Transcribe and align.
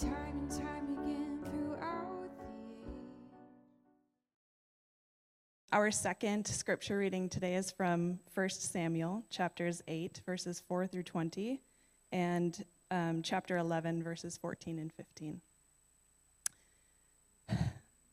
Time 0.00 0.12
and 0.30 0.50
time 0.50 0.98
again 0.98 1.38
throughout 1.42 2.28
the 2.36 2.44
Our 5.72 5.90
second 5.90 6.46
scripture 6.46 6.98
reading 6.98 7.30
today 7.30 7.54
is 7.54 7.70
from 7.70 8.18
1 8.34 8.48
Samuel, 8.50 9.24
chapters 9.30 9.80
8, 9.88 10.20
verses 10.26 10.62
4 10.68 10.86
through 10.86 11.04
20, 11.04 11.62
and 12.12 12.62
um, 12.90 13.22
chapter 13.22 13.56
11, 13.56 14.02
verses 14.02 14.36
14 14.36 14.78
and 14.78 14.92
15. 14.92 15.40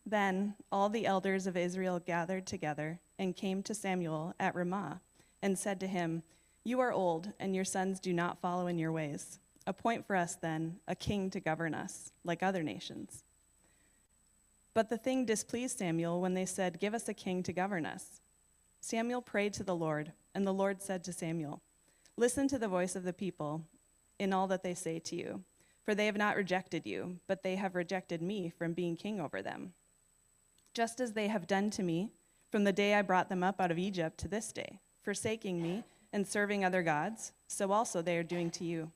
Then 0.05 0.55
all 0.71 0.87
the 0.87 1.05
elders 1.05 1.47
of 1.47 1.57
Israel 1.57 1.99
gathered 1.99 2.47
together 2.47 3.01
and 3.19 3.35
came 3.35 3.61
to 3.63 3.73
Samuel 3.73 4.33
at 4.39 4.55
Ramah 4.55 5.01
and 5.41 5.59
said 5.59 5.81
to 5.81 5.87
him, 5.87 6.23
You 6.63 6.79
are 6.79 6.93
old, 6.93 7.33
and 7.41 7.53
your 7.53 7.65
sons 7.65 7.99
do 7.99 8.13
not 8.13 8.39
follow 8.39 8.67
in 8.67 8.79
your 8.79 8.93
ways. 8.93 9.39
Appoint 9.65 10.05
for 10.05 10.15
us, 10.15 10.35
then, 10.35 10.77
a 10.87 10.95
king 10.95 11.29
to 11.29 11.39
govern 11.39 11.73
us, 11.73 12.11
like 12.23 12.43
other 12.43 12.63
nations. 12.63 13.23
But 14.73 14.89
the 14.89 14.97
thing 14.97 15.25
displeased 15.25 15.77
Samuel 15.77 16.19
when 16.19 16.33
they 16.33 16.45
said, 16.45 16.79
Give 16.79 16.93
us 16.93 17.07
a 17.07 17.13
king 17.13 17.43
to 17.43 17.53
govern 17.53 17.85
us. 17.85 18.21
Samuel 18.81 19.21
prayed 19.21 19.53
to 19.53 19.63
the 19.63 19.75
Lord, 19.75 20.11
and 20.35 20.45
the 20.45 20.53
Lord 20.53 20.81
said 20.81 21.03
to 21.05 21.13
Samuel, 21.13 21.61
Listen 22.17 22.47
to 22.47 22.59
the 22.59 22.67
voice 22.67 22.95
of 22.95 23.03
the 23.03 23.13
people 23.13 23.63
in 24.19 24.33
all 24.33 24.47
that 24.47 24.63
they 24.63 24.73
say 24.73 24.99
to 24.99 25.15
you, 25.15 25.43
for 25.83 25.95
they 25.95 26.05
have 26.05 26.17
not 26.17 26.35
rejected 26.35 26.85
you, 26.85 27.17
but 27.27 27.43
they 27.43 27.55
have 27.55 27.75
rejected 27.75 28.21
me 28.21 28.49
from 28.49 28.73
being 28.73 28.95
king 28.95 29.19
over 29.19 29.41
them. 29.41 29.73
Just 30.73 30.99
as 30.99 31.13
they 31.13 31.27
have 31.27 31.47
done 31.47 31.69
to 31.71 31.83
me 31.83 32.09
from 32.49 32.63
the 32.63 32.73
day 32.73 32.93
I 32.93 33.01
brought 33.01 33.29
them 33.29 33.43
up 33.43 33.59
out 33.59 33.71
of 33.71 33.79
Egypt 33.79 34.17
to 34.19 34.27
this 34.27 34.51
day, 34.51 34.79
forsaking 35.01 35.61
me 35.61 35.83
and 36.11 36.27
serving 36.27 36.63
other 36.63 36.83
gods, 36.83 37.31
so 37.47 37.71
also 37.71 38.01
they 38.01 38.17
are 38.17 38.23
doing 38.23 38.51
to 38.51 38.63
you. 38.63 38.91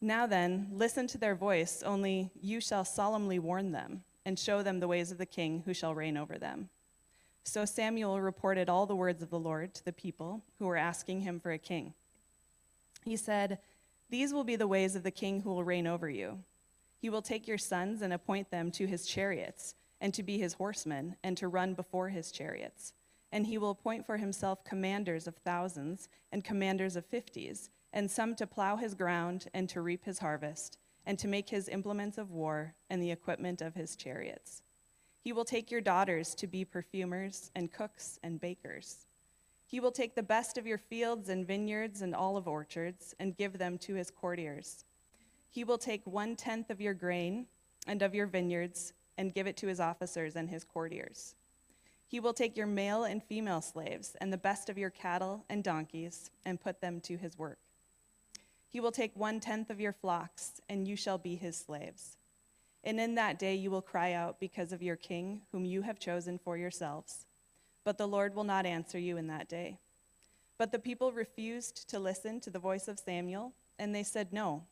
Now 0.00 0.26
then, 0.26 0.68
listen 0.72 1.06
to 1.08 1.18
their 1.18 1.34
voice, 1.34 1.82
only 1.82 2.30
you 2.40 2.60
shall 2.60 2.84
solemnly 2.84 3.38
warn 3.38 3.72
them 3.72 4.04
and 4.24 4.38
show 4.38 4.62
them 4.62 4.80
the 4.80 4.88
ways 4.88 5.10
of 5.10 5.18
the 5.18 5.26
king 5.26 5.62
who 5.64 5.72
shall 5.72 5.94
reign 5.94 6.16
over 6.16 6.36
them. 6.38 6.68
So 7.44 7.64
Samuel 7.64 8.20
reported 8.20 8.68
all 8.68 8.86
the 8.86 8.96
words 8.96 9.22
of 9.22 9.30
the 9.30 9.38
Lord 9.38 9.72
to 9.74 9.84
the 9.84 9.92
people 9.92 10.42
who 10.58 10.66
were 10.66 10.76
asking 10.76 11.20
him 11.20 11.38
for 11.38 11.52
a 11.52 11.58
king. 11.58 11.94
He 13.04 13.16
said, 13.16 13.58
These 14.10 14.32
will 14.32 14.42
be 14.42 14.56
the 14.56 14.66
ways 14.66 14.96
of 14.96 15.04
the 15.04 15.12
king 15.12 15.40
who 15.40 15.50
will 15.50 15.62
reign 15.62 15.86
over 15.86 16.10
you. 16.10 16.40
He 16.98 17.08
will 17.08 17.22
take 17.22 17.46
your 17.46 17.56
sons 17.56 18.02
and 18.02 18.12
appoint 18.12 18.50
them 18.50 18.72
to 18.72 18.86
his 18.86 19.06
chariots, 19.06 19.76
and 20.00 20.12
to 20.12 20.24
be 20.24 20.38
his 20.38 20.54
horsemen, 20.54 21.14
and 21.22 21.36
to 21.36 21.46
run 21.46 21.74
before 21.74 22.08
his 22.08 22.32
chariots. 22.32 22.92
And 23.30 23.46
he 23.46 23.58
will 23.58 23.70
appoint 23.70 24.04
for 24.04 24.16
himself 24.16 24.64
commanders 24.64 25.28
of 25.28 25.36
thousands 25.36 26.08
and 26.32 26.42
commanders 26.42 26.96
of 26.96 27.06
fifties, 27.06 27.70
and 27.96 28.10
some 28.10 28.34
to 28.34 28.46
plow 28.46 28.76
his 28.76 28.94
ground 28.94 29.46
and 29.54 29.70
to 29.70 29.80
reap 29.80 30.04
his 30.04 30.18
harvest, 30.18 30.76
and 31.06 31.18
to 31.18 31.26
make 31.26 31.48
his 31.48 31.66
implements 31.66 32.18
of 32.18 32.30
war 32.30 32.74
and 32.90 33.02
the 33.02 33.10
equipment 33.10 33.62
of 33.62 33.74
his 33.74 33.96
chariots. 33.96 34.62
He 35.18 35.32
will 35.32 35.46
take 35.46 35.70
your 35.70 35.80
daughters 35.80 36.34
to 36.34 36.46
be 36.46 36.62
perfumers 36.62 37.50
and 37.56 37.72
cooks 37.72 38.20
and 38.22 38.38
bakers. 38.38 39.06
He 39.64 39.80
will 39.80 39.90
take 39.90 40.14
the 40.14 40.22
best 40.22 40.58
of 40.58 40.66
your 40.66 40.76
fields 40.76 41.30
and 41.30 41.46
vineyards 41.46 42.02
and 42.02 42.14
olive 42.14 42.46
orchards 42.46 43.14
and 43.18 43.34
give 43.34 43.56
them 43.56 43.78
to 43.78 43.94
his 43.94 44.10
courtiers. 44.10 44.84
He 45.48 45.64
will 45.64 45.78
take 45.78 46.06
one 46.06 46.36
tenth 46.36 46.68
of 46.68 46.82
your 46.82 46.92
grain 46.92 47.46
and 47.86 48.02
of 48.02 48.14
your 48.14 48.26
vineyards 48.26 48.92
and 49.16 49.32
give 49.32 49.46
it 49.46 49.56
to 49.56 49.68
his 49.68 49.80
officers 49.80 50.36
and 50.36 50.50
his 50.50 50.64
courtiers. 50.64 51.34
He 52.06 52.20
will 52.20 52.34
take 52.34 52.58
your 52.58 52.66
male 52.66 53.04
and 53.04 53.22
female 53.22 53.62
slaves 53.62 54.16
and 54.20 54.30
the 54.30 54.36
best 54.36 54.68
of 54.68 54.76
your 54.76 54.90
cattle 54.90 55.46
and 55.48 55.64
donkeys 55.64 56.30
and 56.44 56.60
put 56.60 56.82
them 56.82 57.00
to 57.00 57.16
his 57.16 57.38
work. 57.38 57.58
He 58.76 58.80
will 58.80 58.92
take 58.92 59.16
one 59.16 59.40
tenth 59.40 59.70
of 59.70 59.80
your 59.80 59.94
flocks, 59.94 60.60
and 60.68 60.86
you 60.86 60.96
shall 60.96 61.16
be 61.16 61.34
his 61.34 61.56
slaves. 61.56 62.18
And 62.84 63.00
in 63.00 63.14
that 63.14 63.38
day 63.38 63.54
you 63.54 63.70
will 63.70 63.80
cry 63.80 64.12
out 64.12 64.38
because 64.38 64.70
of 64.70 64.82
your 64.82 64.96
king, 64.96 65.40
whom 65.50 65.64
you 65.64 65.80
have 65.80 65.98
chosen 65.98 66.38
for 66.38 66.58
yourselves. 66.58 67.24
But 67.84 67.96
the 67.96 68.06
Lord 68.06 68.34
will 68.34 68.44
not 68.44 68.66
answer 68.66 68.98
you 68.98 69.16
in 69.16 69.28
that 69.28 69.48
day. 69.48 69.78
But 70.58 70.72
the 70.72 70.78
people 70.78 71.10
refused 71.10 71.88
to 71.88 71.98
listen 71.98 72.38
to 72.40 72.50
the 72.50 72.58
voice 72.58 72.86
of 72.86 72.98
Samuel, 72.98 73.54
and 73.78 73.94
they 73.94 74.02
said, 74.02 74.30
No, 74.30 74.64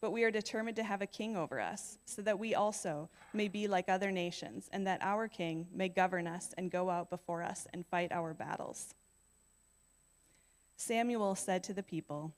but 0.00 0.12
we 0.12 0.24
are 0.24 0.30
determined 0.30 0.76
to 0.76 0.82
have 0.82 1.02
a 1.02 1.06
king 1.06 1.36
over 1.36 1.60
us, 1.60 1.98
so 2.06 2.22
that 2.22 2.38
we 2.38 2.54
also 2.54 3.10
may 3.34 3.48
be 3.48 3.68
like 3.68 3.90
other 3.90 4.10
nations, 4.10 4.70
and 4.72 4.86
that 4.86 5.02
our 5.02 5.28
king 5.28 5.66
may 5.74 5.90
govern 5.90 6.26
us 6.26 6.54
and 6.56 6.70
go 6.70 6.88
out 6.88 7.10
before 7.10 7.42
us 7.42 7.66
and 7.74 7.84
fight 7.84 8.12
our 8.12 8.32
battles. 8.32 8.94
Samuel 10.78 11.34
said 11.34 11.62
to 11.64 11.74
the 11.74 11.82
people, 11.82 12.32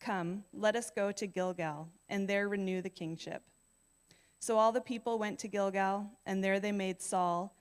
Come, 0.00 0.44
let 0.52 0.76
us 0.76 0.90
go 0.90 1.10
to 1.12 1.26
Gilgal, 1.26 1.88
and 2.08 2.28
there 2.28 2.48
renew 2.48 2.80
the 2.80 2.90
kingship. 2.90 3.42
So 4.40 4.56
all 4.56 4.70
the 4.70 4.80
people 4.80 5.18
went 5.18 5.38
to 5.40 5.48
Gilgal, 5.48 6.06
and 6.24 6.42
there 6.42 6.60
they 6.60 6.72
made 6.72 7.02
Saul 7.02 7.54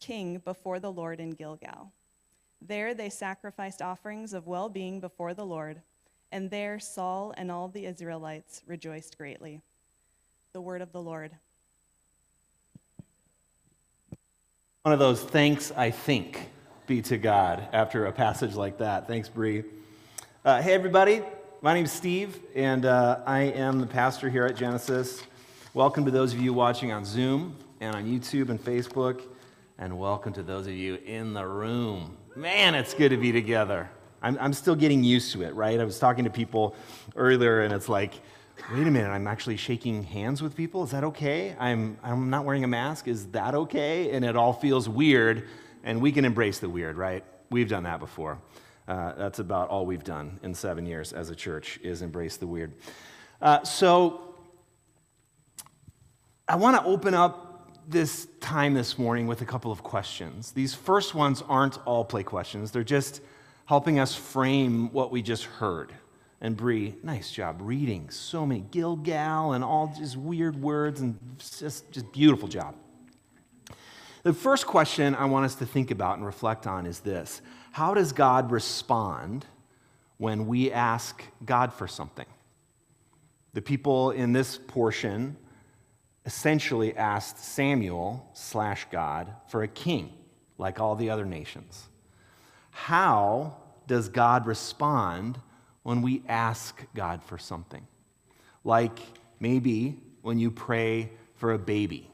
king 0.00 0.38
before 0.38 0.80
the 0.80 0.92
Lord 0.92 1.20
in 1.20 1.30
Gilgal. 1.30 1.92
There 2.60 2.94
they 2.94 3.10
sacrificed 3.10 3.80
offerings 3.80 4.32
of 4.32 4.46
well 4.46 4.68
being 4.68 5.00
before 5.00 5.34
the 5.34 5.46
Lord, 5.46 5.82
and 6.32 6.50
there 6.50 6.80
Saul 6.80 7.32
and 7.36 7.50
all 7.50 7.68
the 7.68 7.86
Israelites 7.86 8.62
rejoiced 8.66 9.16
greatly. 9.16 9.60
The 10.52 10.60
word 10.60 10.82
of 10.82 10.92
the 10.92 11.02
Lord. 11.02 11.32
One 14.82 14.92
of 14.92 14.98
those 14.98 15.22
thanks, 15.22 15.72
I 15.76 15.90
think, 15.90 16.50
be 16.86 17.00
to 17.02 17.16
God 17.16 17.66
after 17.72 18.06
a 18.06 18.12
passage 18.12 18.54
like 18.54 18.78
that. 18.78 19.06
Thanks, 19.06 19.28
Bree. 19.28 19.64
Uh, 20.44 20.60
hey, 20.60 20.74
everybody. 20.74 21.22
My 21.64 21.72
name's 21.72 21.92
Steve, 21.92 22.40
and 22.54 22.84
uh, 22.84 23.20
I 23.24 23.44
am 23.44 23.80
the 23.80 23.86
pastor 23.86 24.28
here 24.28 24.44
at 24.44 24.54
Genesis. 24.54 25.22
Welcome 25.72 26.04
to 26.04 26.10
those 26.10 26.34
of 26.34 26.38
you 26.38 26.52
watching 26.52 26.92
on 26.92 27.06
Zoom 27.06 27.56
and 27.80 27.96
on 27.96 28.04
YouTube 28.04 28.50
and 28.50 28.62
Facebook, 28.62 29.22
and 29.78 29.98
welcome 29.98 30.34
to 30.34 30.42
those 30.42 30.66
of 30.66 30.74
you 30.74 30.96
in 31.06 31.32
the 31.32 31.46
room. 31.46 32.18
Man, 32.36 32.74
it's 32.74 32.92
good 32.92 33.08
to 33.08 33.16
be 33.16 33.32
together. 33.32 33.88
I'm, 34.20 34.36
I'm 34.42 34.52
still 34.52 34.74
getting 34.74 35.02
used 35.02 35.32
to 35.32 35.42
it, 35.42 35.54
right? 35.54 35.80
I 35.80 35.84
was 35.84 35.98
talking 35.98 36.24
to 36.24 36.30
people 36.30 36.76
earlier, 37.16 37.62
and 37.62 37.72
it's 37.72 37.88
like, 37.88 38.12
wait 38.70 38.86
a 38.86 38.90
minute, 38.90 39.08
I'm 39.08 39.26
actually 39.26 39.56
shaking 39.56 40.02
hands 40.02 40.42
with 40.42 40.54
people. 40.54 40.84
Is 40.84 40.90
that 40.90 41.04
okay? 41.04 41.56
I'm, 41.58 41.96
I'm 42.02 42.28
not 42.28 42.44
wearing 42.44 42.64
a 42.64 42.68
mask. 42.68 43.08
Is 43.08 43.28
that 43.28 43.54
okay? 43.54 44.10
And 44.10 44.22
it 44.22 44.36
all 44.36 44.52
feels 44.52 44.86
weird, 44.86 45.48
and 45.82 46.02
we 46.02 46.12
can 46.12 46.26
embrace 46.26 46.58
the 46.58 46.68
weird, 46.68 46.98
right? 46.98 47.24
We've 47.48 47.70
done 47.70 47.84
that 47.84 48.00
before. 48.00 48.38
Uh, 48.86 49.12
that's 49.14 49.38
about 49.38 49.68
all 49.70 49.86
we've 49.86 50.04
done 50.04 50.38
in 50.42 50.54
seven 50.54 50.84
years 50.84 51.12
as 51.12 51.30
a 51.30 51.34
church 51.34 51.78
is 51.82 52.02
embrace 52.02 52.36
the 52.36 52.46
weird. 52.46 52.72
Uh, 53.40 53.62
so 53.64 54.34
I 56.46 56.56
want 56.56 56.76
to 56.76 56.84
open 56.84 57.14
up 57.14 57.80
this 57.88 58.26
time 58.40 58.74
this 58.74 58.98
morning 58.98 59.26
with 59.26 59.40
a 59.40 59.46
couple 59.46 59.72
of 59.72 59.82
questions. 59.82 60.52
These 60.52 60.74
first 60.74 61.14
ones 61.14 61.42
aren't 61.48 61.78
all 61.86 62.04
play 62.04 62.22
questions, 62.22 62.70
they're 62.70 62.84
just 62.84 63.20
helping 63.66 63.98
us 63.98 64.14
frame 64.14 64.92
what 64.92 65.10
we 65.10 65.22
just 65.22 65.44
heard. 65.44 65.92
And 66.40 66.54
Bree, 66.54 66.96
nice 67.02 67.30
job 67.30 67.56
reading 67.60 68.10
so 68.10 68.44
many 68.44 68.60
Gilgal 68.70 69.54
and 69.54 69.64
all 69.64 69.94
just 69.96 70.16
weird 70.16 70.60
words 70.60 71.00
and 71.00 71.18
just, 71.38 71.90
just 71.90 72.12
beautiful 72.12 72.48
job. 72.48 72.74
The 74.24 74.34
first 74.34 74.66
question 74.66 75.14
I 75.14 75.24
want 75.24 75.46
us 75.46 75.54
to 75.56 75.66
think 75.66 75.90
about 75.90 76.16
and 76.16 76.26
reflect 76.26 76.66
on 76.66 76.84
is 76.84 77.00
this 77.00 77.40
How 77.74 77.92
does 77.92 78.12
God 78.12 78.52
respond 78.52 79.44
when 80.18 80.46
we 80.46 80.70
ask 80.70 81.24
God 81.44 81.72
for 81.72 81.88
something? 81.88 82.28
The 83.52 83.62
people 83.62 84.12
in 84.12 84.32
this 84.32 84.56
portion 84.56 85.36
essentially 86.24 86.96
asked 86.96 87.40
Samuel 87.40 88.30
slash 88.32 88.86
God 88.92 89.32
for 89.48 89.64
a 89.64 89.66
king, 89.66 90.12
like 90.56 90.78
all 90.78 90.94
the 90.94 91.10
other 91.10 91.24
nations. 91.24 91.88
How 92.70 93.56
does 93.88 94.08
God 94.08 94.46
respond 94.46 95.40
when 95.82 96.00
we 96.00 96.22
ask 96.28 96.80
God 96.94 97.24
for 97.24 97.38
something? 97.38 97.84
Like 98.62 99.00
maybe 99.40 99.98
when 100.22 100.38
you 100.38 100.52
pray 100.52 101.10
for 101.34 101.54
a 101.54 101.58
baby. 101.58 102.08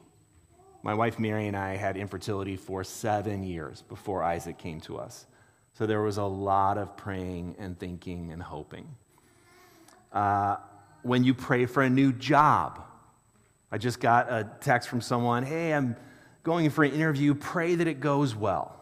My 0.81 0.95
wife 0.95 1.19
Mary 1.19 1.45
and 1.45 1.55
I 1.55 1.75
had 1.75 1.97
infertility 1.97 2.55
for 2.55 2.83
seven 2.83 3.43
years 3.43 3.83
before 3.83 4.23
Isaac 4.23 4.57
came 4.57 4.81
to 4.81 4.97
us. 4.97 5.27
So 5.73 5.85
there 5.85 6.01
was 6.01 6.17
a 6.17 6.23
lot 6.23 6.77
of 6.77 6.97
praying 6.97 7.55
and 7.57 7.79
thinking 7.79 8.31
and 8.31 8.41
hoping. 8.41 8.87
Uh, 10.11 10.57
when 11.03 11.23
you 11.23 11.33
pray 11.33 11.65
for 11.65 11.81
a 11.81 11.89
new 11.89 12.11
job, 12.11 12.83
I 13.71 13.77
just 13.77 13.99
got 13.99 14.31
a 14.31 14.49
text 14.59 14.89
from 14.89 15.01
someone 15.01 15.43
hey, 15.43 15.73
I'm 15.73 15.95
going 16.43 16.69
for 16.69 16.83
an 16.83 16.91
interview, 16.91 17.33
pray 17.33 17.75
that 17.75 17.87
it 17.87 17.99
goes 17.99 18.35
well. 18.35 18.75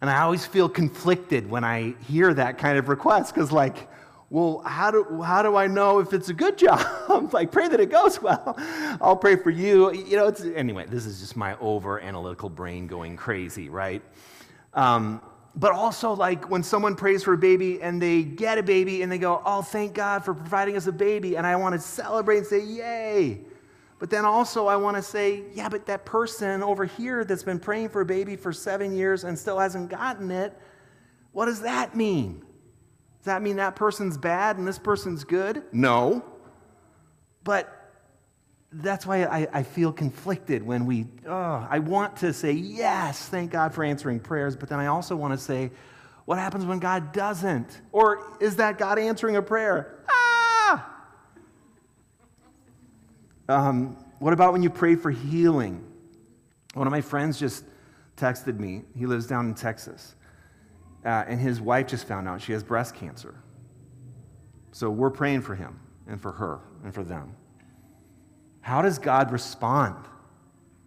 And 0.00 0.08
I 0.08 0.20
always 0.20 0.46
feel 0.46 0.68
conflicted 0.68 1.48
when 1.48 1.64
I 1.64 1.94
hear 2.06 2.32
that 2.32 2.58
kind 2.58 2.78
of 2.78 2.88
request 2.88 3.34
because, 3.34 3.50
like, 3.50 3.88
well, 4.30 4.62
how 4.64 4.90
do, 4.90 5.22
how 5.22 5.42
do 5.42 5.56
I 5.56 5.66
know 5.66 5.98
if 5.98 6.12
it's 6.12 6.28
a 6.28 6.34
good 6.34 6.56
job? 6.66 7.32
like, 7.32 7.50
pray 7.50 7.68
that 7.68 7.80
it 7.80 7.90
goes 7.90 8.20
well. 8.22 8.54
I'll 9.00 9.16
pray 9.16 9.36
for 9.36 9.50
you. 9.50 9.92
You 9.92 10.16
know, 10.16 10.28
it's, 10.28 10.42
anyway, 10.42 10.86
this 10.86 11.06
is 11.06 11.20
just 11.20 11.36
my 11.36 11.56
over 11.58 12.00
analytical 12.00 12.48
brain 12.48 12.86
going 12.86 13.16
crazy, 13.16 13.68
right? 13.68 14.02
Um, 14.74 15.20
but 15.58 15.72
also, 15.72 16.12
like, 16.12 16.48
when 16.48 16.62
someone 16.62 16.94
prays 16.94 17.24
for 17.24 17.32
a 17.32 17.38
baby 17.38 17.82
and 17.82 18.00
they 18.00 18.22
get 18.22 18.58
a 18.58 18.62
baby 18.62 19.02
and 19.02 19.10
they 19.10 19.18
go, 19.18 19.42
oh, 19.44 19.60
thank 19.60 19.92
God 19.92 20.24
for 20.24 20.32
providing 20.32 20.76
us 20.76 20.86
a 20.86 20.92
baby. 20.92 21.36
And 21.36 21.44
I 21.44 21.56
want 21.56 21.74
to 21.74 21.80
celebrate 21.80 22.38
and 22.38 22.46
say, 22.46 22.64
yay. 22.64 23.40
But 23.98 24.08
then 24.08 24.24
also, 24.24 24.68
I 24.68 24.76
want 24.76 24.96
to 24.98 25.02
say, 25.02 25.42
yeah, 25.54 25.68
but 25.68 25.84
that 25.86 26.04
person 26.04 26.62
over 26.62 26.84
here 26.84 27.24
that's 27.24 27.42
been 27.42 27.58
praying 27.58 27.88
for 27.88 28.02
a 28.02 28.06
baby 28.06 28.36
for 28.36 28.52
seven 28.52 28.94
years 28.94 29.24
and 29.24 29.36
still 29.36 29.58
hasn't 29.58 29.90
gotten 29.90 30.30
it, 30.30 30.56
what 31.32 31.46
does 31.46 31.62
that 31.62 31.96
mean? 31.96 32.38
Does 33.18 33.24
that 33.24 33.42
mean 33.42 33.56
that 33.56 33.74
person's 33.74 34.16
bad 34.16 34.58
and 34.58 34.66
this 34.66 34.78
person's 34.78 35.24
good? 35.24 35.64
No. 35.72 36.24
But 37.42 37.87
that's 38.72 39.06
why 39.06 39.24
I, 39.24 39.48
I 39.52 39.62
feel 39.62 39.92
conflicted 39.92 40.62
when 40.62 40.84
we, 40.84 41.06
oh, 41.26 41.66
I 41.68 41.78
want 41.78 42.16
to 42.18 42.32
say, 42.32 42.52
yes, 42.52 43.28
thank 43.28 43.50
God 43.50 43.74
for 43.74 43.82
answering 43.82 44.20
prayers, 44.20 44.56
but 44.56 44.68
then 44.68 44.78
I 44.78 44.86
also 44.86 45.16
want 45.16 45.32
to 45.32 45.38
say, 45.38 45.70
what 46.26 46.38
happens 46.38 46.66
when 46.66 46.78
God 46.78 47.12
doesn't? 47.12 47.80
Or 47.92 48.36
is 48.40 48.56
that 48.56 48.76
God 48.76 48.98
answering 48.98 49.36
a 49.36 49.42
prayer? 49.42 50.04
Ah! 50.10 50.94
Um, 53.48 53.96
what 54.18 54.34
about 54.34 54.52
when 54.52 54.62
you 54.62 54.68
pray 54.68 54.94
for 54.94 55.10
healing? 55.10 55.82
One 56.74 56.86
of 56.86 56.90
my 56.90 57.00
friends 57.00 57.40
just 57.40 57.64
texted 58.18 58.58
me. 58.58 58.82
He 58.94 59.06
lives 59.06 59.26
down 59.26 59.46
in 59.46 59.54
Texas. 59.54 60.14
Uh, 61.04 61.24
and 61.26 61.40
his 61.40 61.60
wife 61.60 61.86
just 61.86 62.06
found 62.06 62.28
out 62.28 62.42
she 62.42 62.52
has 62.52 62.62
breast 62.62 62.94
cancer. 62.94 63.34
So 64.72 64.90
we're 64.90 65.10
praying 65.10 65.40
for 65.40 65.54
him 65.54 65.80
and 66.06 66.20
for 66.20 66.32
her 66.32 66.60
and 66.84 66.92
for 66.92 67.04
them. 67.04 67.34
How 68.68 68.82
does 68.82 68.98
God 68.98 69.32
respond 69.32 69.96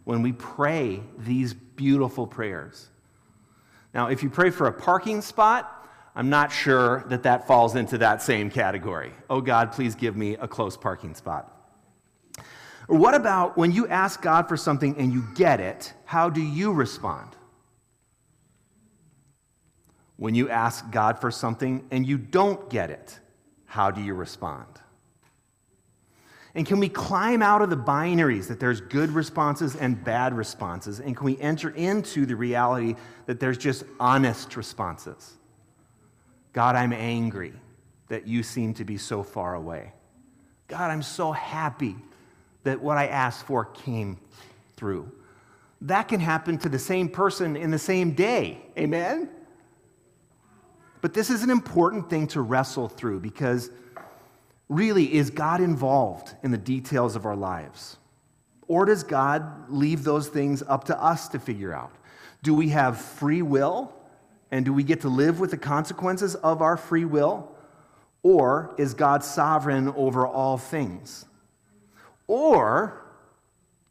when 0.03 0.21
we 0.21 0.33
pray 0.33 1.01
these 1.17 1.55
beautiful 1.55 2.27
prayers? 2.27 2.91
Now, 3.91 4.05
if 4.05 4.21
you 4.21 4.29
pray 4.29 4.51
for 4.51 4.67
a 4.67 4.71
parking 4.71 5.19
spot, 5.23 5.89
I'm 6.15 6.29
not 6.29 6.51
sure 6.51 7.03
that 7.07 7.23
that 7.23 7.47
falls 7.47 7.73
into 7.75 7.97
that 7.97 8.21
same 8.21 8.51
category. 8.51 9.13
Oh 9.31 9.41
God, 9.41 9.71
please 9.71 9.95
give 9.95 10.15
me 10.15 10.35
a 10.35 10.47
close 10.47 10.77
parking 10.77 11.15
spot. 11.15 11.51
Or 12.87 12.99
what 12.99 13.15
about 13.15 13.57
when 13.57 13.71
you 13.71 13.87
ask 13.87 14.21
God 14.21 14.47
for 14.47 14.57
something 14.57 14.95
and 14.97 15.11
you 15.11 15.23
get 15.33 15.59
it, 15.59 15.91
how 16.05 16.29
do 16.29 16.39
you 16.43 16.71
respond? 16.71 17.35
When 20.17 20.35
you 20.35 20.51
ask 20.51 20.91
God 20.91 21.19
for 21.19 21.31
something 21.31 21.87
and 21.89 22.05
you 22.05 22.19
don't 22.19 22.69
get 22.69 22.91
it, 22.91 23.19
how 23.65 23.89
do 23.89 24.01
you 24.01 24.13
respond? 24.13 24.80
And 26.53 26.65
can 26.65 26.79
we 26.79 26.89
climb 26.89 27.41
out 27.41 27.61
of 27.61 27.69
the 27.69 27.77
binaries 27.77 28.47
that 28.47 28.59
there's 28.59 28.81
good 28.81 29.11
responses 29.11 29.75
and 29.75 30.03
bad 30.03 30.33
responses? 30.33 30.99
And 30.99 31.15
can 31.15 31.25
we 31.25 31.39
enter 31.39 31.69
into 31.69 32.25
the 32.25 32.35
reality 32.35 32.95
that 33.25 33.39
there's 33.39 33.57
just 33.57 33.83
honest 33.99 34.57
responses? 34.57 35.33
God, 36.51 36.75
I'm 36.75 36.91
angry 36.91 37.53
that 38.09 38.27
you 38.27 38.43
seem 38.43 38.73
to 38.73 38.83
be 38.83 38.97
so 38.97 39.23
far 39.23 39.55
away. 39.55 39.93
God, 40.67 40.91
I'm 40.91 41.03
so 41.03 41.31
happy 41.31 41.95
that 42.63 42.81
what 42.81 42.97
I 42.97 43.07
asked 43.07 43.45
for 43.45 43.65
came 43.65 44.19
through. 44.75 45.09
That 45.81 46.09
can 46.09 46.19
happen 46.19 46.57
to 46.59 46.69
the 46.69 46.77
same 46.77 47.07
person 47.07 47.55
in 47.55 47.71
the 47.71 47.79
same 47.79 48.11
day. 48.11 48.61
Amen? 48.77 49.29
But 50.99 51.13
this 51.13 51.29
is 51.29 51.43
an 51.43 51.49
important 51.49 52.09
thing 52.09 52.27
to 52.27 52.41
wrestle 52.41 52.87
through 52.87 53.21
because 53.21 53.71
really, 54.71 55.13
is 55.13 55.29
God 55.29 55.59
involved 55.59 56.33
in 56.43 56.51
the 56.51 56.57
details 56.57 57.17
of 57.17 57.25
our 57.25 57.35
lives? 57.35 57.97
Or 58.69 58.85
does 58.85 59.03
God 59.03 59.69
leave 59.69 60.05
those 60.05 60.29
things 60.29 60.63
up 60.65 60.85
to 60.85 60.99
us 60.99 61.27
to 61.29 61.39
figure 61.39 61.73
out? 61.73 61.91
Do 62.41 62.53
we 62.53 62.69
have 62.69 62.99
free 62.99 63.41
will? 63.41 63.93
And 64.49 64.63
do 64.63 64.71
we 64.71 64.83
get 64.83 65.01
to 65.01 65.09
live 65.09 65.41
with 65.41 65.51
the 65.51 65.57
consequences 65.57 66.35
of 66.35 66.61
our 66.61 66.77
free 66.77 67.03
will? 67.03 67.51
Or 68.23 68.73
is 68.77 68.93
God 68.93 69.25
sovereign 69.25 69.89
over 69.89 70.25
all 70.25 70.57
things? 70.57 71.25
Or 72.27 73.05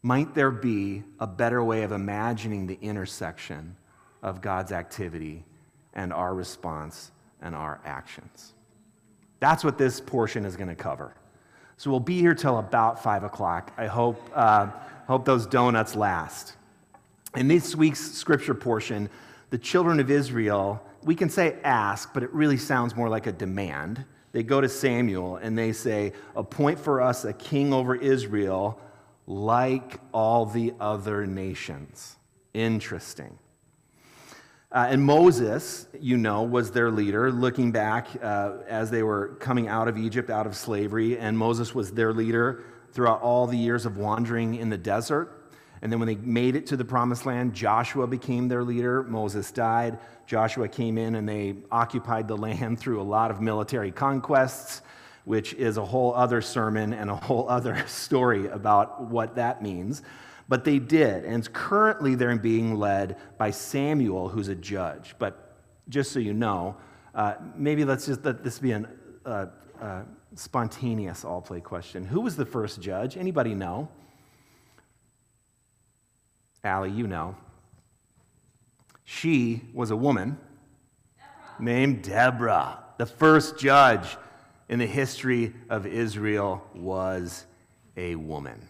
might 0.01 0.33
there 0.33 0.51
be 0.51 1.03
a 1.19 1.27
better 1.27 1.63
way 1.63 1.83
of 1.83 1.91
imagining 1.91 2.65
the 2.65 2.79
intersection 2.81 3.75
of 4.23 4.41
God's 4.41 4.71
activity 4.71 5.45
and 5.93 6.11
our 6.11 6.33
response 6.33 7.11
and 7.39 7.53
our 7.53 7.79
actions? 7.85 8.53
That's 9.41 9.63
what 9.63 9.77
this 9.77 9.99
portion 9.99 10.45
is 10.45 10.55
going 10.55 10.69
to 10.69 10.75
cover. 10.75 11.13
So 11.75 11.89
we'll 11.89 11.99
be 11.99 12.19
here 12.19 12.35
till 12.35 12.59
about 12.59 13.01
5 13.03 13.23
o'clock. 13.23 13.73
I 13.75 13.87
hope, 13.87 14.29
uh, 14.35 14.67
hope 15.07 15.25
those 15.25 15.47
donuts 15.47 15.95
last. 15.95 16.53
In 17.35 17.47
this 17.47 17.75
week's 17.75 17.99
scripture 18.11 18.53
portion, 18.53 19.09
the 19.49 19.57
children 19.57 19.99
of 19.99 20.11
Israel, 20.11 20.79
we 21.03 21.15
can 21.15 21.27
say 21.27 21.57
ask, 21.63 22.13
but 22.13 22.21
it 22.21 22.31
really 22.31 22.57
sounds 22.57 22.95
more 22.95 23.09
like 23.09 23.25
a 23.25 23.31
demand. 23.31 24.05
They 24.31 24.43
go 24.43 24.61
to 24.61 24.69
Samuel 24.69 25.37
and 25.37 25.57
they 25.57 25.73
say, 25.73 26.13
Appoint 26.35 26.77
for 26.77 27.01
us 27.01 27.25
a 27.25 27.33
king 27.33 27.73
over 27.73 27.95
Israel 27.95 28.79
like 29.25 29.99
all 30.13 30.45
the 30.45 30.73
other 30.79 31.25
nations. 31.25 32.15
Interesting. 32.53 33.39
Uh, 34.71 34.87
and 34.89 35.03
Moses, 35.03 35.87
you 35.99 36.17
know, 36.17 36.43
was 36.43 36.71
their 36.71 36.89
leader, 36.89 37.29
looking 37.29 37.73
back 37.73 38.07
uh, 38.21 38.53
as 38.67 38.89
they 38.89 39.03
were 39.03 39.35
coming 39.39 39.67
out 39.67 39.89
of 39.89 39.97
Egypt, 39.97 40.29
out 40.29 40.47
of 40.47 40.55
slavery. 40.55 41.17
And 41.17 41.37
Moses 41.37 41.75
was 41.75 41.91
their 41.91 42.13
leader 42.13 42.63
throughout 42.93 43.21
all 43.21 43.47
the 43.47 43.57
years 43.57 43.85
of 43.85 43.97
wandering 43.97 44.55
in 44.55 44.69
the 44.69 44.77
desert. 44.77 45.41
And 45.81 45.91
then 45.91 45.99
when 45.99 46.07
they 46.07 46.15
made 46.15 46.55
it 46.55 46.67
to 46.67 46.77
the 46.77 46.85
promised 46.85 47.25
land, 47.25 47.53
Joshua 47.53 48.07
became 48.07 48.47
their 48.47 48.63
leader. 48.63 49.03
Moses 49.03 49.51
died. 49.51 49.99
Joshua 50.25 50.69
came 50.69 50.97
in 50.97 51.15
and 51.15 51.27
they 51.27 51.55
occupied 51.69 52.29
the 52.29 52.37
land 52.37 52.79
through 52.79 53.01
a 53.01 53.03
lot 53.03 53.29
of 53.29 53.41
military 53.41 53.91
conquests, 53.91 54.83
which 55.25 55.53
is 55.53 55.75
a 55.75 55.85
whole 55.85 56.13
other 56.13 56.41
sermon 56.41 56.93
and 56.93 57.09
a 57.09 57.15
whole 57.15 57.49
other 57.49 57.83
story 57.87 58.47
about 58.47 59.01
what 59.01 59.35
that 59.35 59.61
means. 59.61 60.01
But 60.51 60.65
they 60.65 60.79
did. 60.79 61.23
And 61.23 61.51
currently 61.53 62.15
they're 62.15 62.35
being 62.35 62.75
led 62.75 63.15
by 63.37 63.51
Samuel, 63.51 64.27
who's 64.27 64.49
a 64.49 64.55
judge. 64.55 65.15
But 65.17 65.55
just 65.87 66.11
so 66.11 66.19
you 66.19 66.33
know, 66.33 66.75
uh, 67.15 67.35
maybe 67.55 67.85
let's 67.85 68.05
just 68.05 68.25
let 68.25 68.43
this 68.43 68.59
be 68.59 68.73
a 68.73 68.83
uh, 69.25 69.45
uh, 69.81 70.01
spontaneous 70.35 71.23
all 71.23 71.39
play 71.39 71.61
question. 71.61 72.03
Who 72.03 72.19
was 72.19 72.35
the 72.35 72.45
first 72.45 72.81
judge? 72.81 73.15
Anybody 73.15 73.55
know? 73.55 73.87
Allie, 76.65 76.91
you 76.91 77.07
know. 77.07 77.37
She 79.05 79.61
was 79.73 79.89
a 79.89 79.95
woman 79.95 80.37
Deborah. 81.17 81.63
named 81.63 82.03
Deborah. 82.03 82.83
The 82.97 83.05
first 83.05 83.57
judge 83.57 84.17
in 84.67 84.79
the 84.79 84.85
history 84.85 85.53
of 85.69 85.85
Israel 85.85 86.61
was 86.75 87.45
a 87.95 88.15
woman. 88.15 88.67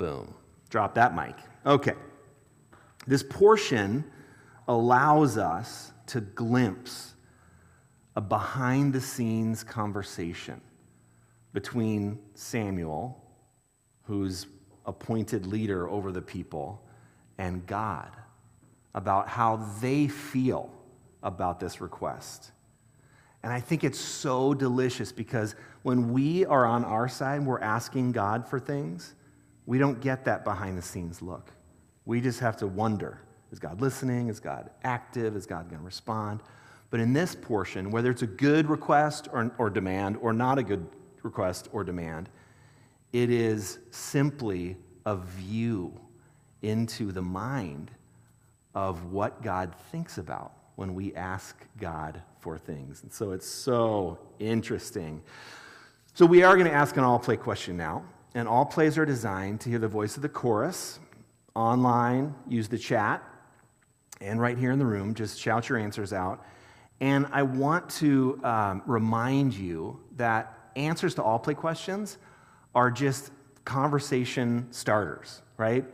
Boom. 0.00 0.32
Drop 0.70 0.94
that 0.94 1.14
mic. 1.14 1.34
Okay. 1.66 1.92
This 3.06 3.22
portion 3.22 4.02
allows 4.66 5.36
us 5.36 5.92
to 6.06 6.22
glimpse 6.22 7.14
a 8.16 8.20
behind 8.22 8.94
the 8.94 9.00
scenes 9.00 9.62
conversation 9.62 10.58
between 11.52 12.18
Samuel, 12.32 13.22
who's 14.04 14.46
appointed 14.86 15.46
leader 15.46 15.86
over 15.86 16.12
the 16.12 16.22
people, 16.22 16.82
and 17.36 17.66
God 17.66 18.10
about 18.94 19.28
how 19.28 19.56
they 19.82 20.08
feel 20.08 20.72
about 21.22 21.60
this 21.60 21.82
request. 21.82 22.52
And 23.42 23.52
I 23.52 23.60
think 23.60 23.84
it's 23.84 24.00
so 24.00 24.54
delicious 24.54 25.12
because 25.12 25.54
when 25.82 26.10
we 26.14 26.46
are 26.46 26.64
on 26.64 26.86
our 26.86 27.06
side, 27.06 27.44
we're 27.44 27.60
asking 27.60 28.12
God 28.12 28.48
for 28.48 28.58
things, 28.58 29.14
we 29.66 29.78
don't 29.78 30.00
get 30.00 30.24
that 30.24 30.44
behind 30.44 30.76
the 30.76 30.82
scenes 30.82 31.22
look. 31.22 31.50
We 32.04 32.20
just 32.20 32.40
have 32.40 32.56
to 32.58 32.66
wonder 32.66 33.20
is 33.52 33.58
God 33.58 33.80
listening? 33.80 34.28
Is 34.28 34.38
God 34.38 34.70
active? 34.84 35.34
Is 35.34 35.44
God 35.44 35.68
going 35.68 35.80
to 35.80 35.84
respond? 35.84 36.40
But 36.90 37.00
in 37.00 37.12
this 37.12 37.34
portion, 37.34 37.90
whether 37.90 38.10
it's 38.10 38.22
a 38.22 38.26
good 38.26 38.68
request 38.68 39.28
or, 39.32 39.52
or 39.58 39.70
demand 39.70 40.18
or 40.20 40.32
not 40.32 40.58
a 40.58 40.62
good 40.62 40.86
request 41.22 41.68
or 41.72 41.84
demand, 41.84 42.28
it 43.12 43.30
is 43.30 43.78
simply 43.90 44.76
a 45.06 45.16
view 45.16 45.92
into 46.62 47.10
the 47.10 47.22
mind 47.22 47.90
of 48.74 49.06
what 49.06 49.42
God 49.42 49.74
thinks 49.90 50.18
about 50.18 50.52
when 50.76 50.94
we 50.94 51.14
ask 51.14 51.56
God 51.78 52.22
for 52.38 52.56
things. 52.56 53.02
And 53.02 53.12
so 53.12 53.32
it's 53.32 53.48
so 53.48 54.18
interesting. 54.38 55.22
So 56.14 56.24
we 56.24 56.42
are 56.42 56.54
going 56.54 56.68
to 56.68 56.74
ask 56.74 56.96
an 56.96 57.04
all 57.04 57.18
play 57.18 57.36
question 57.36 57.76
now. 57.76 58.04
And 58.34 58.46
all 58.46 58.64
plays 58.64 58.96
are 58.96 59.06
designed 59.06 59.60
to 59.62 59.68
hear 59.68 59.78
the 59.78 59.88
voice 59.88 60.16
of 60.16 60.22
the 60.22 60.28
chorus. 60.28 60.98
Online, 61.54 62.34
use 62.48 62.68
the 62.68 62.78
chat. 62.78 63.22
And 64.20 64.40
right 64.40 64.56
here 64.56 64.70
in 64.70 64.78
the 64.78 64.86
room, 64.86 65.14
just 65.14 65.40
shout 65.40 65.68
your 65.68 65.78
answers 65.78 66.12
out. 66.12 66.44
And 67.00 67.26
I 67.32 67.42
want 67.42 67.88
to 67.90 68.38
um, 68.44 68.82
remind 68.86 69.54
you 69.54 70.00
that 70.16 70.70
answers 70.76 71.14
to 71.14 71.22
all 71.22 71.38
play 71.38 71.54
questions 71.54 72.18
are 72.74 72.90
just 72.90 73.30
conversation 73.64 74.68
starters, 74.70 75.42
right? 75.56 75.84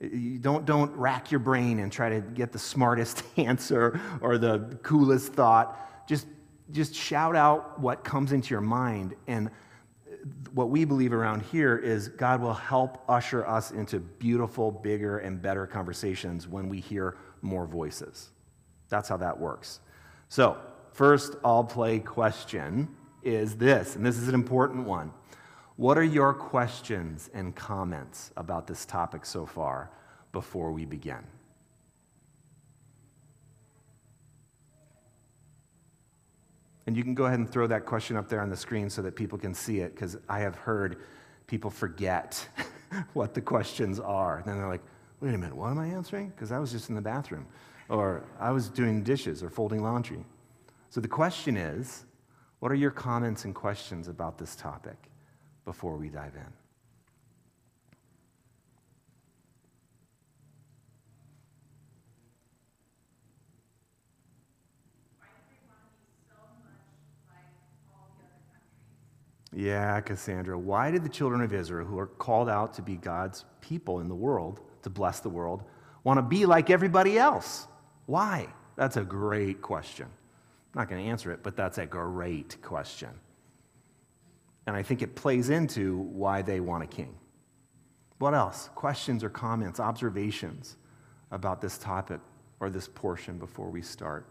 You 0.00 0.38
don't, 0.38 0.64
don't 0.64 0.94
rack 0.96 1.30
your 1.30 1.40
brain 1.40 1.80
and 1.80 1.90
try 1.90 2.08
to 2.10 2.20
get 2.20 2.52
the 2.52 2.58
smartest 2.58 3.22
answer 3.36 4.00
or 4.20 4.38
the 4.38 4.78
coolest 4.82 5.32
thought. 5.32 6.06
Just, 6.06 6.26
just 6.70 6.94
shout 6.94 7.34
out 7.34 7.80
what 7.80 8.04
comes 8.04 8.32
into 8.32 8.50
your 8.50 8.60
mind. 8.60 9.14
And 9.26 9.50
what 10.52 10.70
we 10.70 10.84
believe 10.84 11.12
around 11.12 11.42
here 11.42 11.76
is 11.76 12.08
God 12.08 12.40
will 12.40 12.54
help 12.54 13.02
usher 13.08 13.46
us 13.46 13.70
into 13.70 14.00
beautiful, 14.00 14.70
bigger, 14.70 15.18
and 15.18 15.40
better 15.40 15.66
conversations 15.66 16.48
when 16.48 16.68
we 16.68 16.80
hear 16.80 17.16
more 17.42 17.66
voices. 17.66 18.30
That's 18.88 19.08
how 19.08 19.16
that 19.18 19.38
works. 19.38 19.80
So, 20.28 20.58
first 20.92 21.36
all 21.44 21.64
play 21.64 22.00
question 22.00 22.88
is 23.22 23.56
this, 23.56 23.96
and 23.96 24.04
this 24.04 24.18
is 24.18 24.28
an 24.28 24.34
important 24.34 24.86
one. 24.86 25.12
What 25.76 25.96
are 25.96 26.04
your 26.04 26.34
questions 26.34 27.30
and 27.32 27.54
comments 27.54 28.32
about 28.36 28.66
this 28.66 28.84
topic 28.84 29.24
so 29.24 29.46
far 29.46 29.90
before 30.32 30.72
we 30.72 30.84
begin? 30.84 31.24
And 36.90 36.96
you 36.96 37.04
can 37.04 37.14
go 37.14 37.26
ahead 37.26 37.38
and 37.38 37.48
throw 37.48 37.68
that 37.68 37.86
question 37.86 38.16
up 38.16 38.28
there 38.28 38.40
on 38.40 38.50
the 38.50 38.56
screen 38.56 38.90
so 38.90 39.00
that 39.02 39.14
people 39.14 39.38
can 39.38 39.54
see 39.54 39.78
it, 39.78 39.94
because 39.94 40.18
I 40.28 40.40
have 40.40 40.56
heard 40.56 40.96
people 41.46 41.70
forget 41.70 42.48
what 43.12 43.32
the 43.32 43.40
questions 43.40 44.00
are. 44.00 44.38
And 44.38 44.46
then 44.46 44.58
they're 44.58 44.66
like, 44.66 44.82
wait 45.20 45.32
a 45.32 45.38
minute, 45.38 45.54
what 45.54 45.70
am 45.70 45.78
I 45.78 45.86
answering? 45.86 46.30
Because 46.30 46.50
I 46.50 46.58
was 46.58 46.72
just 46.72 46.88
in 46.88 46.96
the 46.96 47.00
bathroom, 47.00 47.46
or 47.88 48.24
I 48.40 48.50
was 48.50 48.68
doing 48.68 49.04
dishes 49.04 49.40
or 49.40 49.50
folding 49.50 49.84
laundry. 49.84 50.24
So 50.88 51.00
the 51.00 51.06
question 51.06 51.56
is, 51.56 52.06
what 52.58 52.72
are 52.72 52.74
your 52.74 52.90
comments 52.90 53.44
and 53.44 53.54
questions 53.54 54.08
about 54.08 54.36
this 54.36 54.56
topic? 54.56 55.10
before 55.64 55.96
we 55.96 56.08
dive 56.08 56.34
in. 56.34 56.59
Yeah, 69.52 70.00
Cassandra. 70.00 70.58
Why 70.58 70.90
did 70.90 71.02
the 71.02 71.08
children 71.08 71.40
of 71.40 71.52
Israel, 71.52 71.86
who 71.86 71.98
are 71.98 72.06
called 72.06 72.48
out 72.48 72.74
to 72.74 72.82
be 72.82 72.96
God's 72.96 73.44
people 73.60 74.00
in 74.00 74.08
the 74.08 74.14
world, 74.14 74.60
to 74.82 74.90
bless 74.90 75.20
the 75.20 75.28
world, 75.28 75.64
want 76.04 76.18
to 76.18 76.22
be 76.22 76.46
like 76.46 76.70
everybody 76.70 77.18
else? 77.18 77.66
Why? 78.06 78.46
That's 78.76 78.96
a 78.96 79.04
great 79.04 79.60
question. 79.60 80.06
I'm 80.06 80.80
not 80.80 80.88
going 80.88 81.04
to 81.04 81.10
answer 81.10 81.32
it, 81.32 81.42
but 81.42 81.56
that's 81.56 81.78
a 81.78 81.86
great 81.86 82.62
question. 82.62 83.10
And 84.66 84.76
I 84.76 84.82
think 84.82 85.02
it 85.02 85.16
plays 85.16 85.50
into 85.50 85.98
why 85.98 86.42
they 86.42 86.60
want 86.60 86.84
a 86.84 86.86
king. 86.86 87.16
What 88.18 88.34
else? 88.34 88.70
Questions 88.74 89.24
or 89.24 89.30
comments, 89.30 89.80
observations 89.80 90.76
about 91.32 91.60
this 91.60 91.76
topic 91.76 92.20
or 92.60 92.70
this 92.70 92.86
portion 92.86 93.38
before 93.38 93.70
we 93.70 93.82
start? 93.82 94.26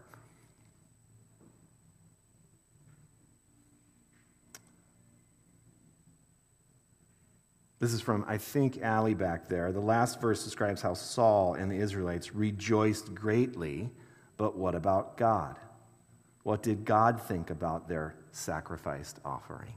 This 7.80 7.94
is 7.94 8.02
from, 8.02 8.26
I 8.28 8.36
think, 8.36 8.82
Allie 8.82 9.14
back 9.14 9.48
there. 9.48 9.72
The 9.72 9.80
last 9.80 10.20
verse 10.20 10.44
describes 10.44 10.82
how 10.82 10.92
Saul 10.92 11.54
and 11.54 11.72
the 11.72 11.76
Israelites 11.76 12.34
rejoiced 12.34 13.14
greatly, 13.14 13.90
but 14.36 14.56
what 14.56 14.74
about 14.74 15.16
God? 15.16 15.56
What 16.42 16.62
did 16.62 16.84
God 16.84 17.22
think 17.22 17.48
about 17.48 17.88
their 17.88 18.14
sacrificed 18.32 19.18
offering? 19.24 19.72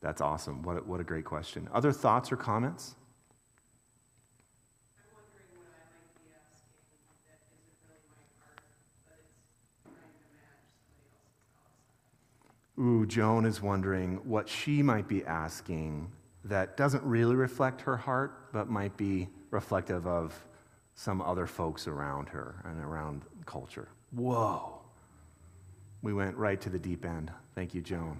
That's 0.00 0.20
awesome. 0.20 0.62
What 0.62 0.78
a, 0.78 0.80
what 0.80 1.00
a 1.00 1.04
great 1.04 1.24
question. 1.24 1.68
Other 1.72 1.92
thoughts 1.92 2.32
or 2.32 2.36
comments? 2.36 2.96
Ooh, 12.80 13.04
Joan 13.04 13.44
is 13.44 13.60
wondering 13.60 14.16
what 14.24 14.48
she 14.48 14.82
might 14.82 15.06
be 15.06 15.22
asking 15.26 16.10
that 16.44 16.78
doesn't 16.78 17.04
really 17.04 17.34
reflect 17.34 17.82
her 17.82 17.96
heart, 17.96 18.52
but 18.54 18.70
might 18.70 18.96
be 18.96 19.28
reflective 19.50 20.06
of 20.06 20.34
some 20.94 21.20
other 21.20 21.46
folks 21.46 21.86
around 21.86 22.30
her 22.30 22.62
and 22.64 22.82
around 22.82 23.22
culture. 23.44 23.88
Whoa. 24.12 24.80
We 26.00 26.14
went 26.14 26.34
right 26.38 26.58
to 26.62 26.70
the 26.70 26.78
deep 26.78 27.04
end. 27.04 27.30
Thank 27.54 27.74
you, 27.74 27.82
Joan. 27.82 28.18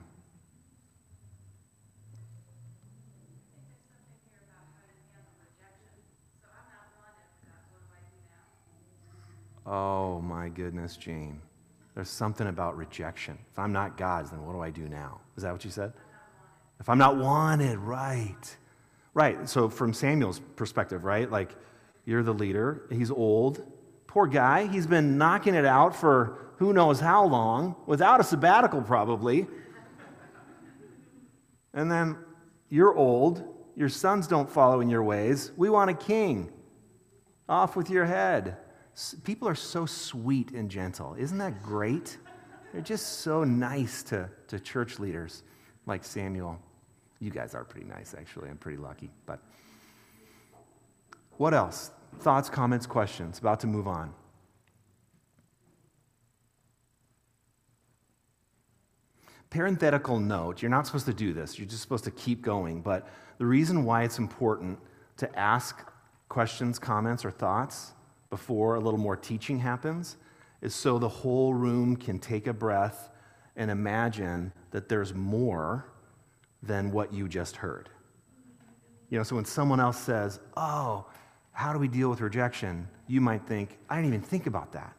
Oh 9.64 10.20
my 10.20 10.48
goodness, 10.50 10.98
Jane. 10.98 11.40
There's 11.94 12.08
something 12.08 12.46
about 12.46 12.76
rejection. 12.76 13.38
If 13.52 13.58
I'm 13.58 13.72
not 13.72 13.96
God's, 13.96 14.30
then 14.30 14.44
what 14.44 14.52
do 14.52 14.60
I 14.60 14.70
do 14.70 14.88
now? 14.88 15.20
Is 15.36 15.42
that 15.42 15.52
what 15.52 15.64
you 15.64 15.70
said? 15.70 15.92
If 16.78 16.88
I'm 16.88 16.98
not 16.98 17.16
wanted, 17.16 17.78
right. 17.78 18.56
Right. 19.12 19.48
So, 19.48 19.68
from 19.68 19.92
Samuel's 19.92 20.40
perspective, 20.56 21.04
right? 21.04 21.30
Like, 21.30 21.54
you're 22.04 22.22
the 22.22 22.32
leader. 22.32 22.82
He's 22.90 23.10
old. 23.10 23.62
Poor 24.06 24.26
guy. 24.26 24.66
He's 24.66 24.86
been 24.86 25.18
knocking 25.18 25.54
it 25.54 25.66
out 25.66 25.94
for 25.94 26.38
who 26.56 26.72
knows 26.72 27.00
how 27.00 27.24
long, 27.24 27.74
without 27.86 28.20
a 28.20 28.24
sabbatical 28.24 28.82
probably. 28.82 29.46
And 31.72 31.90
then 31.90 32.18
you're 32.68 32.94
old, 32.94 33.42
your 33.76 33.88
sons 33.88 34.26
don't 34.26 34.50
follow 34.50 34.80
in 34.80 34.90
your 34.90 35.02
ways. 35.02 35.52
We 35.56 35.70
want 35.70 35.90
a 35.90 35.94
king. 35.94 36.52
Off 37.48 37.76
with 37.76 37.90
your 37.90 38.04
head. 38.04 38.56
People 39.24 39.48
are 39.48 39.54
so 39.54 39.86
sweet 39.86 40.50
and 40.52 40.70
gentle. 40.70 41.14
Isn't 41.18 41.38
that 41.38 41.62
great? 41.62 42.18
They're 42.72 42.82
just 42.82 43.20
so 43.20 43.44
nice 43.44 44.02
to, 44.04 44.28
to 44.48 44.60
church 44.60 44.98
leaders 44.98 45.42
like 45.86 46.04
Samuel. 46.04 46.60
You 47.20 47.30
guys 47.30 47.54
are 47.54 47.64
pretty 47.64 47.86
nice, 47.86 48.14
actually. 48.16 48.48
I'm 48.48 48.56
pretty 48.56 48.78
lucky. 48.78 49.10
But 49.26 49.40
what 51.36 51.54
else? 51.54 51.90
Thoughts, 52.20 52.50
comments, 52.50 52.86
questions? 52.86 53.38
About 53.38 53.60
to 53.60 53.66
move 53.66 53.88
on. 53.88 54.12
Parenthetical 59.50 60.20
note 60.20 60.62
you're 60.62 60.70
not 60.70 60.86
supposed 60.86 61.06
to 61.06 61.12
do 61.12 61.32
this, 61.32 61.58
you're 61.58 61.66
just 61.66 61.82
supposed 61.82 62.04
to 62.04 62.12
keep 62.12 62.40
going. 62.40 62.82
But 62.82 63.08
the 63.38 63.46
reason 63.46 63.84
why 63.84 64.04
it's 64.04 64.18
important 64.18 64.78
to 65.16 65.38
ask 65.38 65.84
questions, 66.28 66.78
comments, 66.78 67.24
or 67.24 67.32
thoughts 67.32 67.92
before 68.30 68.76
a 68.76 68.80
little 68.80 68.98
more 68.98 69.16
teaching 69.16 69.58
happens 69.58 70.16
is 70.62 70.74
so 70.74 70.98
the 70.98 71.08
whole 71.08 71.52
room 71.52 71.96
can 71.96 72.18
take 72.18 72.46
a 72.46 72.52
breath 72.52 73.10
and 73.56 73.70
imagine 73.70 74.52
that 74.70 74.88
there's 74.88 75.12
more 75.12 75.86
than 76.62 76.92
what 76.92 77.12
you 77.12 77.28
just 77.28 77.56
heard. 77.56 77.88
You 79.08 79.18
know, 79.18 79.24
so 79.24 79.36
when 79.36 79.44
someone 79.44 79.80
else 79.80 79.98
says, 79.98 80.38
Oh, 80.56 81.06
how 81.52 81.72
do 81.72 81.78
we 81.78 81.88
deal 81.88 82.08
with 82.08 82.20
rejection? 82.20 82.88
You 83.06 83.20
might 83.20 83.46
think, 83.46 83.78
I 83.88 83.96
didn't 83.96 84.08
even 84.08 84.22
think 84.22 84.46
about 84.46 84.72
that. 84.72 84.94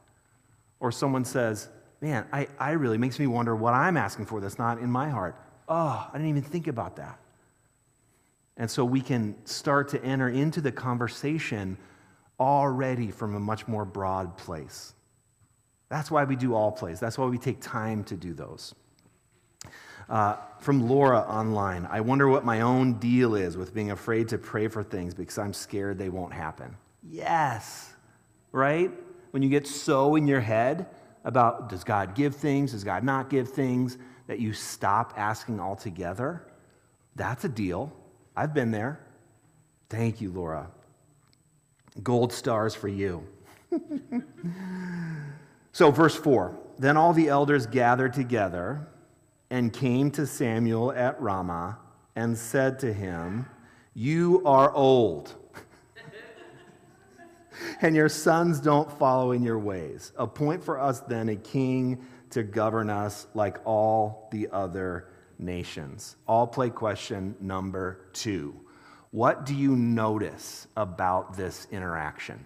Or 0.79 0.91
someone 0.91 1.23
says, 1.23 1.69
man, 2.01 2.25
I, 2.33 2.47
I 2.59 2.71
really 2.71 2.97
makes 2.97 3.19
me 3.19 3.27
wonder 3.27 3.55
what 3.55 3.73
I'm 3.73 3.95
asking 3.95 4.25
for 4.25 4.41
that's 4.41 4.57
not 4.59 4.79
in 4.79 4.91
my 4.91 5.09
heart. 5.09 5.35
Oh, 5.69 6.09
I 6.09 6.11
didn't 6.13 6.29
even 6.29 6.41
think 6.41 6.67
about 6.67 6.97
that. 6.97 7.19
And 8.57 8.69
so 8.69 8.83
we 8.83 9.01
can 9.01 9.35
start 9.45 9.88
to 9.89 10.03
enter 10.03 10.27
into 10.27 10.59
the 10.59 10.71
conversation 10.71 11.77
already 12.41 13.12
from 13.12 13.36
a 13.36 13.39
much 13.39 13.67
more 13.67 13.86
broad 13.86 14.36
place. 14.36 14.95
That's 15.89 16.10
why 16.10 16.24
we 16.24 16.36
do 16.36 16.55
all 16.55 16.71
plays. 16.71 17.00
That's 17.00 17.17
why 17.17 17.27
we 17.27 17.38
take 17.38 17.62
time 17.62 18.03
to 18.05 18.15
do 18.15 18.33
those. 18.33 18.74
Uh, 20.10 20.38
from 20.60 20.89
Laura 20.89 21.19
online, 21.19 21.88
I 21.91 22.01
wonder 22.01 22.27
what 22.27 22.43
my 22.43 22.62
own 22.62 22.93
deal 22.95 23.36
is 23.36 23.57
with 23.57 23.75
being 23.75 23.91
afraid 23.91 24.27
to 24.29 24.39
pray 24.39 24.67
for 24.67 24.81
things 24.81 25.13
because 25.13 25.38
I'm 25.38 25.53
scared 25.53 26.00
they 26.00 26.10
won't 26.10 26.33
happen. 26.33 26.75
Yes, 27.07 27.93
right? 28.51 28.89
When 29.29 29.43
you 29.43 29.50
get 29.50 29.67
so 29.67 30.15
in 30.15 30.25
your 30.25 30.41
head 30.41 30.88
about 31.24 31.69
does 31.69 31.83
God 31.83 32.15
give 32.15 32.36
things, 32.36 32.71
does 32.71 32.83
God 32.83 33.03
not 33.03 33.29
give 33.29 33.50
things, 33.50 34.00
that 34.25 34.39
you 34.39 34.51
stop 34.51 35.13
asking 35.15 35.60
altogether, 35.60 36.48
that's 37.15 37.45
a 37.45 37.50
deal. 37.50 37.93
I've 38.36 38.53
been 38.53 38.71
there. 38.71 39.00
Thank 39.89 40.21
you, 40.21 40.31
Laura. 40.31 40.71
Gold 42.03 42.31
stars 42.31 42.74
for 42.74 42.88
you. 42.88 43.27
so, 45.71 45.91
verse 45.91 46.15
4 46.15 46.57
Then 46.79 46.98
all 46.98 47.13
the 47.13 47.27
elders 47.27 47.65
gathered 47.65 48.13
together 48.13 48.88
and 49.50 49.74
came 49.74 50.10
to 50.12 50.25
Samuel 50.25 50.91
at 50.93 51.21
Ramah 51.21 51.77
and 52.15 52.38
said 52.38 52.79
to 52.79 52.93
him, 52.93 53.45
You 53.93 54.41
are 54.45 54.74
old, 54.74 55.36
and 57.81 57.95
your 57.95 58.10
sons 58.10 58.60
don't 58.60 58.91
follow 58.98 59.31
in 59.31 59.43
your 59.43 59.60
ways. 59.60 60.13
Appoint 60.17 60.63
for 60.63 60.79
us 60.79 61.01
then 61.01 61.29
a 61.29 61.36
king 61.36 62.05
to 62.31 62.43
govern 62.43 62.89
us 62.89 63.27
like 63.33 63.57
all 63.65 64.29
the 64.31 64.48
other 64.51 65.10
nations. 65.38 66.15
All 66.27 66.48
play 66.48 66.69
question 66.69 67.36
number 67.41 68.05
two. 68.13 68.55
What 69.12 69.46
do 69.46 69.53
you 69.53 69.75
notice 69.75 70.68
about 70.75 71.36
this 71.36 71.68
interaction? 71.70 72.46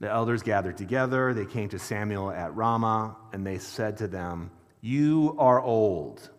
The 0.00 0.10
elders 0.10 0.42
gathered 0.42 0.76
together. 0.78 1.32
They 1.32 1.46
came 1.46 1.68
to 1.68 1.78
Samuel 1.78 2.30
at 2.30 2.54
Ramah, 2.56 3.16
and 3.32 3.46
they 3.46 3.58
said 3.58 3.98
to 3.98 4.08
them, 4.08 4.50
You 4.80 5.36
are 5.38 5.60
old. 5.60 6.30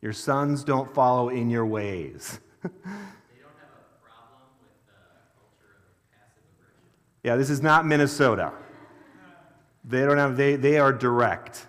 Your 0.00 0.12
sons 0.12 0.64
don't 0.64 0.94
follow 0.94 1.28
in 1.28 1.50
your 1.50 1.66
ways. 1.66 2.40
yeah, 7.22 7.36
this 7.36 7.50
is 7.50 7.60
not 7.60 7.84
Minnesota. 7.86 8.52
They 9.84 10.00
don't 10.06 10.18
have, 10.18 10.36
they, 10.36 10.56
they 10.56 10.78
are 10.78 10.92
direct. 10.92 11.66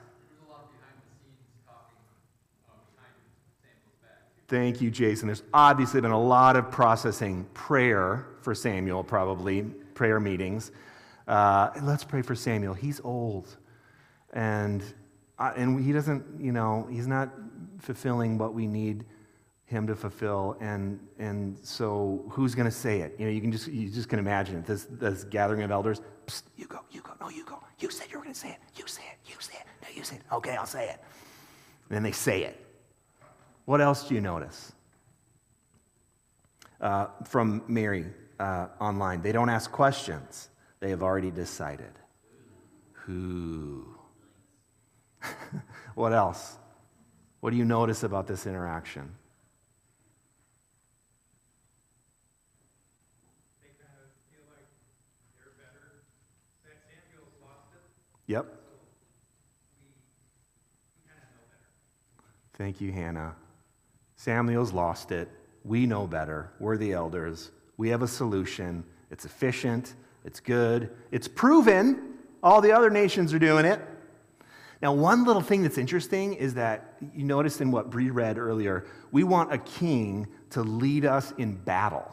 Thank 4.53 4.81
you, 4.81 4.91
Jason. 4.91 5.27
There's 5.27 5.41
obviously 5.51 5.99
been 5.99 6.11
a 6.11 6.21
lot 6.21 6.55
of 6.55 6.69
processing 6.69 7.47
prayer 7.55 8.27
for 8.43 8.53
Samuel, 8.53 9.03
probably, 9.03 9.63
prayer 9.63 10.19
meetings. 10.19 10.71
Uh, 11.27 11.71
let's 11.81 12.03
pray 12.03 12.21
for 12.21 12.35
Samuel. 12.35 12.75
He's 12.75 13.01
old. 13.03 13.57
And, 14.31 14.83
and 15.39 15.83
he 15.83 15.91
doesn't, 15.91 16.39
you 16.39 16.51
know, 16.51 16.87
he's 16.91 17.07
not 17.07 17.31
fulfilling 17.79 18.37
what 18.37 18.53
we 18.53 18.67
need 18.67 19.05
him 19.65 19.87
to 19.87 19.95
fulfill. 19.95 20.55
And, 20.59 20.99
and 21.17 21.57
so 21.63 22.23
who's 22.29 22.53
going 22.53 22.69
to 22.69 22.71
say 22.71 23.01
it? 23.01 23.15
You 23.17 23.25
know, 23.25 23.31
you 23.31 23.41
can 23.41 23.51
just, 23.51 23.67
you 23.69 23.89
just 23.89 24.07
can 24.07 24.19
imagine 24.19 24.57
it. 24.57 24.67
This, 24.67 24.85
this 24.87 25.23
gathering 25.23 25.63
of 25.63 25.71
elders. 25.71 25.99
Psst, 26.27 26.43
you 26.57 26.67
go, 26.67 26.81
you 26.91 27.01
go, 27.01 27.13
no, 27.19 27.29
you 27.29 27.43
go. 27.43 27.57
You 27.79 27.89
said 27.89 28.05
you 28.11 28.19
were 28.19 28.23
going 28.23 28.35
to 28.35 28.39
say 28.39 28.49
it. 28.49 28.59
You 28.75 28.85
say 28.85 29.01
it, 29.01 29.17
you 29.27 29.35
say 29.39 29.55
it. 29.55 29.65
No, 29.81 29.87
you 29.95 30.03
say 30.03 30.17
it. 30.17 30.21
Okay, 30.31 30.55
I'll 30.55 30.67
say 30.67 30.89
it. 30.89 31.01
And 31.89 31.95
then 31.95 32.03
they 32.03 32.11
say 32.11 32.43
it. 32.43 32.62
What 33.65 33.81
else 33.81 34.07
do 34.07 34.15
you 34.15 34.21
notice? 34.21 34.73
Uh, 36.81 37.07
from 37.25 37.63
Mary 37.67 38.05
uh, 38.39 38.67
online, 38.79 39.21
they 39.21 39.31
don't 39.31 39.49
ask 39.49 39.71
questions, 39.71 40.49
they 40.79 40.89
have 40.89 41.01
already 41.01 41.31
decided. 41.31 41.93
Who? 42.91 43.85
what 45.95 46.13
else? 46.13 46.57
What 47.39 47.51
do 47.51 47.57
you 47.57 47.65
notice 47.65 48.03
about 48.03 48.27
this 48.27 48.45
interaction? 48.45 49.15
Yep. 58.27 58.45
Thank 62.53 62.79
you, 62.79 62.91
Hannah. 62.91 63.35
Samuel's 64.23 64.71
lost 64.71 65.11
it. 65.11 65.27
We 65.65 65.85
know 65.85 66.07
better. 66.07 66.49
We're 66.57 66.77
the 66.77 66.93
elders. 66.93 67.51
We 67.75 67.89
have 67.89 68.01
a 68.03 68.07
solution. 68.07 68.85
It's 69.11 69.25
efficient. 69.25 69.95
It's 70.23 70.39
good. 70.39 70.91
It's 71.11 71.27
proven. 71.27 72.13
All 72.41 72.61
the 72.61 72.71
other 72.71 72.89
nations 72.89 73.33
are 73.33 73.39
doing 73.39 73.65
it. 73.65 73.81
Now, 74.81 74.93
one 74.93 75.25
little 75.25 75.41
thing 75.41 75.61
that's 75.61 75.77
interesting 75.77 76.35
is 76.35 76.53
that 76.53 76.95
you 77.13 77.25
noticed 77.25 77.59
in 77.59 77.69
what 77.69 77.89
Bree 77.89 78.11
read 78.11 78.37
earlier, 78.37 78.85
we 79.11 79.25
want 79.25 79.51
a 79.51 79.57
king 79.57 80.27
to 80.51 80.61
lead 80.63 81.03
us 81.03 81.33
in 81.37 81.55
battle. 81.55 82.09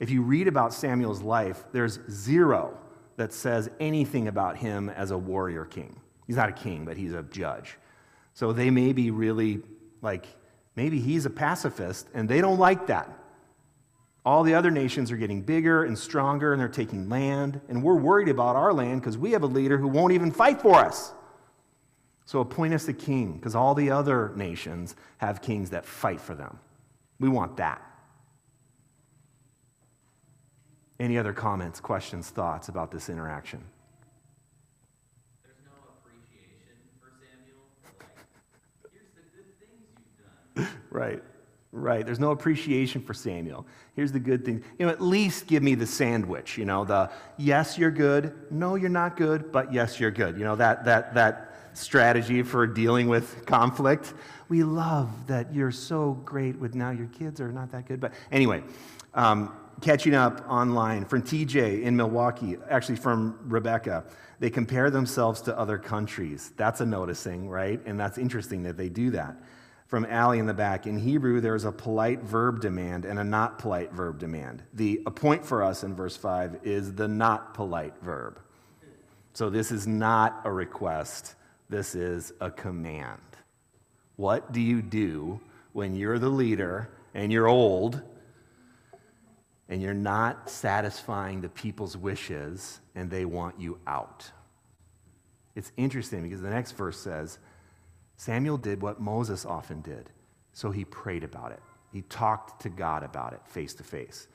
If 0.00 0.08
you 0.08 0.22
read 0.22 0.48
about 0.48 0.72
Samuel's 0.72 1.20
life, 1.20 1.62
there's 1.72 2.00
zero 2.10 2.78
that 3.16 3.34
says 3.34 3.68
anything 3.80 4.28
about 4.28 4.56
him 4.56 4.88
as 4.88 5.10
a 5.10 5.18
warrior 5.18 5.66
king. 5.66 6.00
He's 6.26 6.36
not 6.36 6.48
a 6.48 6.52
king, 6.52 6.86
but 6.86 6.96
he's 6.96 7.12
a 7.12 7.22
judge. 7.24 7.76
So 8.32 8.54
they 8.54 8.70
may 8.70 8.94
be 8.94 9.10
really 9.10 9.60
like 10.00 10.24
Maybe 10.74 11.00
he's 11.00 11.26
a 11.26 11.30
pacifist, 11.30 12.08
and 12.14 12.28
they 12.28 12.40
don't 12.40 12.58
like 12.58 12.86
that. 12.86 13.10
All 14.24 14.42
the 14.42 14.54
other 14.54 14.70
nations 14.70 15.10
are 15.10 15.16
getting 15.16 15.42
bigger 15.42 15.84
and 15.84 15.98
stronger, 15.98 16.52
and 16.52 16.60
they're 16.60 16.68
taking 16.68 17.08
land, 17.08 17.60
and 17.68 17.82
we're 17.82 17.96
worried 17.96 18.28
about 18.28 18.56
our 18.56 18.72
land 18.72 19.00
because 19.00 19.18
we 19.18 19.32
have 19.32 19.42
a 19.42 19.46
leader 19.46 19.78
who 19.78 19.88
won't 19.88 20.12
even 20.12 20.30
fight 20.30 20.62
for 20.62 20.76
us. 20.76 21.12
So 22.24 22.40
appoint 22.40 22.72
us 22.72 22.86
a 22.88 22.92
king, 22.92 23.32
because 23.32 23.54
all 23.54 23.74
the 23.74 23.90
other 23.90 24.32
nations 24.36 24.94
have 25.18 25.42
kings 25.42 25.70
that 25.70 25.84
fight 25.84 26.20
for 26.20 26.34
them. 26.34 26.58
We 27.18 27.28
want 27.28 27.56
that. 27.56 27.82
Any 31.00 31.18
other 31.18 31.32
comments, 31.32 31.80
questions, 31.80 32.30
thoughts 32.30 32.68
about 32.68 32.92
this 32.92 33.08
interaction? 33.08 33.64
Right. 40.92 41.22
Right. 41.74 42.04
There's 42.04 42.20
no 42.20 42.32
appreciation 42.32 43.00
for 43.00 43.14
Samuel. 43.14 43.66
Here's 43.94 44.12
the 44.12 44.20
good 44.20 44.44
thing. 44.44 44.62
You 44.78 44.86
know, 44.86 44.92
at 44.92 45.00
least 45.00 45.46
give 45.46 45.62
me 45.62 45.74
the 45.74 45.86
sandwich, 45.86 46.58
you 46.58 46.66
know, 46.66 46.84
the 46.84 47.10
yes, 47.38 47.78
you're 47.78 47.90
good, 47.90 48.34
no, 48.50 48.74
you're 48.74 48.90
not 48.90 49.16
good, 49.16 49.50
but 49.50 49.72
yes, 49.72 49.98
you're 49.98 50.10
good. 50.10 50.36
You 50.36 50.44
know, 50.44 50.54
that 50.56 50.84
that 50.84 51.14
that 51.14 51.56
strategy 51.72 52.42
for 52.42 52.66
dealing 52.66 53.08
with 53.08 53.46
conflict. 53.46 54.12
We 54.50 54.62
love 54.62 55.08
that 55.28 55.54
you're 55.54 55.70
so 55.70 56.20
great 56.26 56.58
with 56.58 56.74
now 56.74 56.90
your 56.90 57.06
kids 57.06 57.40
are 57.40 57.50
not 57.50 57.72
that 57.72 57.88
good. 57.88 58.00
But 58.00 58.12
anyway, 58.30 58.62
um, 59.14 59.56
catching 59.80 60.14
up 60.14 60.44
online 60.50 61.06
from 61.06 61.22
TJ 61.22 61.84
in 61.84 61.96
Milwaukee, 61.96 62.58
actually 62.68 62.96
from 62.96 63.38
Rebecca. 63.44 64.04
They 64.40 64.50
compare 64.50 64.90
themselves 64.90 65.40
to 65.42 65.58
other 65.58 65.78
countries. 65.78 66.52
That's 66.58 66.82
a 66.82 66.86
noticing, 66.86 67.48
right? 67.48 67.80
And 67.86 67.98
that's 67.98 68.18
interesting 68.18 68.64
that 68.64 68.76
they 68.76 68.90
do 68.90 69.10
that 69.12 69.36
from 69.92 70.06
Allie 70.06 70.38
in 70.38 70.46
the 70.46 70.54
back. 70.54 70.86
In 70.86 70.96
Hebrew, 70.96 71.42
there's 71.42 71.66
a 71.66 71.70
polite 71.70 72.22
verb 72.22 72.62
demand 72.62 73.04
and 73.04 73.18
a 73.18 73.24
not 73.24 73.58
polite 73.58 73.92
verb 73.92 74.18
demand. 74.18 74.62
The 74.72 75.02
appoint 75.04 75.44
for 75.44 75.62
us 75.62 75.84
in 75.84 75.94
verse 75.94 76.16
5 76.16 76.60
is 76.62 76.94
the 76.94 77.06
not 77.06 77.52
polite 77.52 77.92
verb. 78.00 78.40
So 79.34 79.50
this 79.50 79.70
is 79.70 79.86
not 79.86 80.40
a 80.44 80.50
request, 80.50 81.34
this 81.68 81.94
is 81.94 82.32
a 82.40 82.50
command. 82.50 83.20
What 84.16 84.50
do 84.50 84.62
you 84.62 84.80
do 84.80 85.42
when 85.74 85.94
you're 85.94 86.18
the 86.18 86.30
leader 86.30 86.88
and 87.12 87.30
you're 87.30 87.46
old 87.46 88.00
and 89.68 89.82
you're 89.82 89.92
not 89.92 90.48
satisfying 90.48 91.42
the 91.42 91.50
people's 91.50 91.98
wishes 91.98 92.80
and 92.94 93.10
they 93.10 93.26
want 93.26 93.60
you 93.60 93.78
out? 93.86 94.32
It's 95.54 95.70
interesting 95.76 96.22
because 96.22 96.40
the 96.40 96.48
next 96.48 96.72
verse 96.72 96.98
says, 96.98 97.38
Samuel 98.22 98.56
did 98.56 98.80
what 98.80 99.00
Moses 99.00 99.44
often 99.44 99.80
did. 99.80 100.08
So 100.52 100.70
he 100.70 100.84
prayed 100.84 101.24
about 101.24 101.50
it. 101.50 101.58
He 101.92 102.02
talked 102.02 102.62
to 102.62 102.68
God 102.68 103.02
about 103.02 103.32
it 103.32 103.40
face 103.44 103.74
to 103.74 103.82
face. 103.82 104.28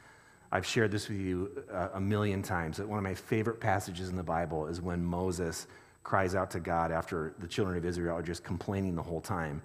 I've 0.52 0.65
shared 0.65 0.91
this 0.91 1.08
with 1.08 1.21
you 1.21 1.63
uh, 1.71 1.88
a 1.93 2.00
million 2.02 2.41
times 2.41 2.76
that 2.78 2.89
one 2.89 2.97
of 2.97 3.04
my 3.06 3.13
favorite 3.13 3.62
passages 3.62 4.10
in 4.10 4.17
the 4.17 4.23
Bible 4.23 4.67
is 4.67 4.82
when 4.82 5.02
Moses 5.02 5.67
cries 6.04 6.36
out 6.36 6.52
to 6.52 6.60
God 6.60 6.91
after 6.91 7.34
the 7.39 7.47
children 7.47 7.78
of 7.78 7.86
Israel 7.86 8.17
are 8.17 8.21
just 8.21 8.43
complaining 8.43 8.93
the 8.93 9.02
whole 9.02 9.21
time. 9.21 9.62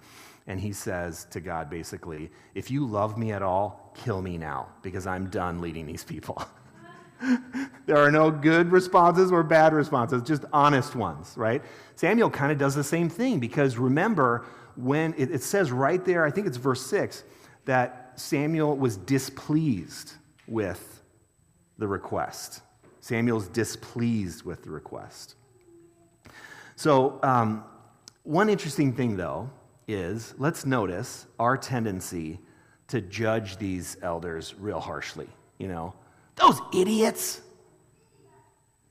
And 0.47 0.57
he 0.57 0.71
says 0.71 1.27
to 1.31 1.41
God, 1.41 1.69
basically, 1.69 2.31
if 2.55 2.71
you 2.71 2.85
love 2.85 3.17
me 3.17 3.33
at 3.33 3.41
all, 3.41 3.91
kill 3.93 4.21
me 4.21 4.37
now, 4.37 4.69
because 4.83 5.05
I'm 5.05 5.29
done 5.31 5.59
leading 5.59 5.85
these 5.85 6.05
people. 6.05 6.41
there 7.85 7.97
are 7.97 8.11
no 8.11 8.31
good 8.31 8.71
responses 8.71 9.31
or 9.31 9.43
bad 9.43 9.73
responses, 9.73 10.23
just 10.23 10.45
honest 10.51 10.95
ones, 10.95 11.33
right? 11.35 11.61
Samuel 11.95 12.29
kind 12.29 12.51
of 12.51 12.57
does 12.57 12.75
the 12.75 12.83
same 12.83 13.09
thing 13.09 13.39
because 13.39 13.77
remember, 13.77 14.45
when 14.75 15.13
it, 15.17 15.31
it 15.31 15.43
says 15.43 15.71
right 15.71 16.03
there, 16.03 16.25
I 16.25 16.31
think 16.31 16.47
it's 16.47 16.57
verse 16.57 16.85
6, 16.85 17.23
that 17.65 18.13
Samuel 18.15 18.75
was 18.75 18.97
displeased 18.97 20.13
with 20.47 21.01
the 21.77 21.87
request. 21.87 22.61
Samuel's 22.99 23.47
displeased 23.47 24.43
with 24.43 24.63
the 24.63 24.69
request. 24.69 25.35
So, 26.75 27.19
um, 27.23 27.63
one 28.23 28.49
interesting 28.49 28.93
thing, 28.93 29.17
though, 29.17 29.49
is 29.87 30.33
let's 30.37 30.65
notice 30.65 31.27
our 31.39 31.57
tendency 31.57 32.39
to 32.87 33.01
judge 33.01 33.57
these 33.57 33.97
elders 34.01 34.55
real 34.57 34.79
harshly. 34.79 35.27
You 35.57 35.67
know, 35.67 35.93
those 36.35 36.59
idiots. 36.73 37.41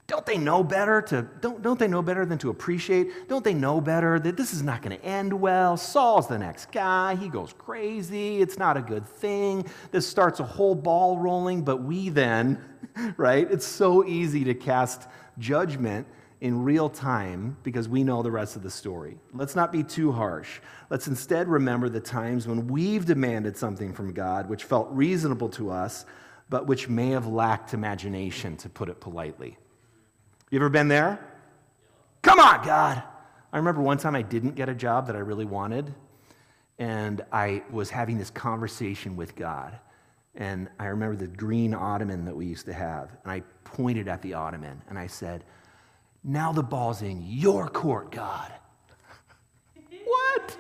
Don't 0.07 0.27
they 0.27 0.37
know 0.37 0.63
better 0.63 1.01
to 1.01 1.23
don't, 1.41 1.63
don't 1.63 1.79
they 1.79 1.89
know 1.89 2.03
better 2.03 2.27
than 2.27 2.37
to 2.39 2.51
appreciate? 2.51 3.29
Don't 3.29 3.43
they 3.43 3.55
know 3.55 3.81
better 3.81 4.19
that 4.19 4.37
this 4.37 4.53
is 4.53 4.63
not 4.63 4.83
going 4.83 4.99
to 4.99 5.05
end 5.05 5.33
well? 5.33 5.77
Saul's 5.77 6.29
the 6.29 6.39
next 6.39 6.71
guy. 6.71 7.15
He 7.15 7.29
goes 7.29 7.55
crazy. 7.57 8.43
It's 8.43 8.59
not 8.59 8.77
a 8.77 8.83
good 8.83 9.07
thing. 9.07 9.67
This 9.91 10.07
starts 10.07 10.41
a 10.41 10.45
whole 10.45 10.75
ball 10.75 11.19
rolling, 11.19 11.63
but 11.63 11.83
we 11.83 12.11
then, 12.11 12.63
right? 13.17 13.51
It's 13.51 13.65
so 13.65 14.05
easy 14.05 14.45
to 14.45 14.55
cast 14.55 15.09
judgment 15.39 16.07
in 16.43 16.65
real 16.65 16.91
time 16.91 17.57
because 17.63 17.89
we 17.89 18.03
know 18.03 18.21
the 18.23 18.31
rest 18.31 18.57
of 18.57 18.65
the 18.65 18.71
story. 18.71 19.17
Let's 19.33 19.55
not 19.55 19.71
be 19.71 19.85
too 19.85 20.11
harsh. 20.11 20.61
Let's 20.91 21.07
instead 21.07 21.49
remember 21.49 21.89
the 21.89 22.01
times 22.01 22.49
when 22.49 22.67
we've 22.67 23.07
demanded 23.07 23.57
something 23.57 23.95
from 23.95 24.13
God 24.13 24.49
which 24.49 24.65
felt 24.65 24.91
reasonable 24.91 25.49
to 25.51 25.71
us, 25.71 26.05
but 26.53 26.67
which 26.67 26.87
may 26.87 27.09
have 27.09 27.27
lacked 27.27 27.73
imagination, 27.73 28.59
to 28.59 28.69
put 28.69 28.91
it 28.91 29.01
politely. 29.01 29.57
You 30.51 30.59
ever 30.59 30.69
been 30.69 30.87
there? 30.87 31.19
Come 32.21 32.39
on, 32.39 32.63
God. 32.63 33.03
I 33.55 33.57
remember 33.57 33.81
one 33.81 33.97
time 33.97 34.15
I 34.15 34.21
didn't 34.21 34.55
get 34.55 34.69
a 34.69 34.75
job 34.75 35.07
that 35.07 35.17
I 35.17 35.21
really 35.21 35.47
wanted, 35.47 35.95
and 36.79 37.25
I 37.33 37.63
was 37.71 37.89
having 37.89 38.19
this 38.19 38.29
conversation 38.29 39.17
with 39.17 39.35
God. 39.35 39.79
And 40.35 40.69
I 40.79 40.89
remember 40.89 41.17
the 41.17 41.27
green 41.27 41.73
ottoman 41.73 42.27
that 42.27 42.37
we 42.37 42.45
used 42.45 42.67
to 42.67 42.75
have, 42.75 43.17
and 43.23 43.33
I 43.33 43.41
pointed 43.65 44.07
at 44.07 44.21
the 44.21 44.35
ottoman 44.35 44.83
and 44.91 44.99
I 44.99 45.07
said, 45.07 45.45
Now 46.23 46.53
the 46.53 46.63
ball's 46.63 47.01
in 47.01 47.23
your 47.23 47.67
court, 47.67 48.13
God. 48.13 48.53
what? 50.05 50.59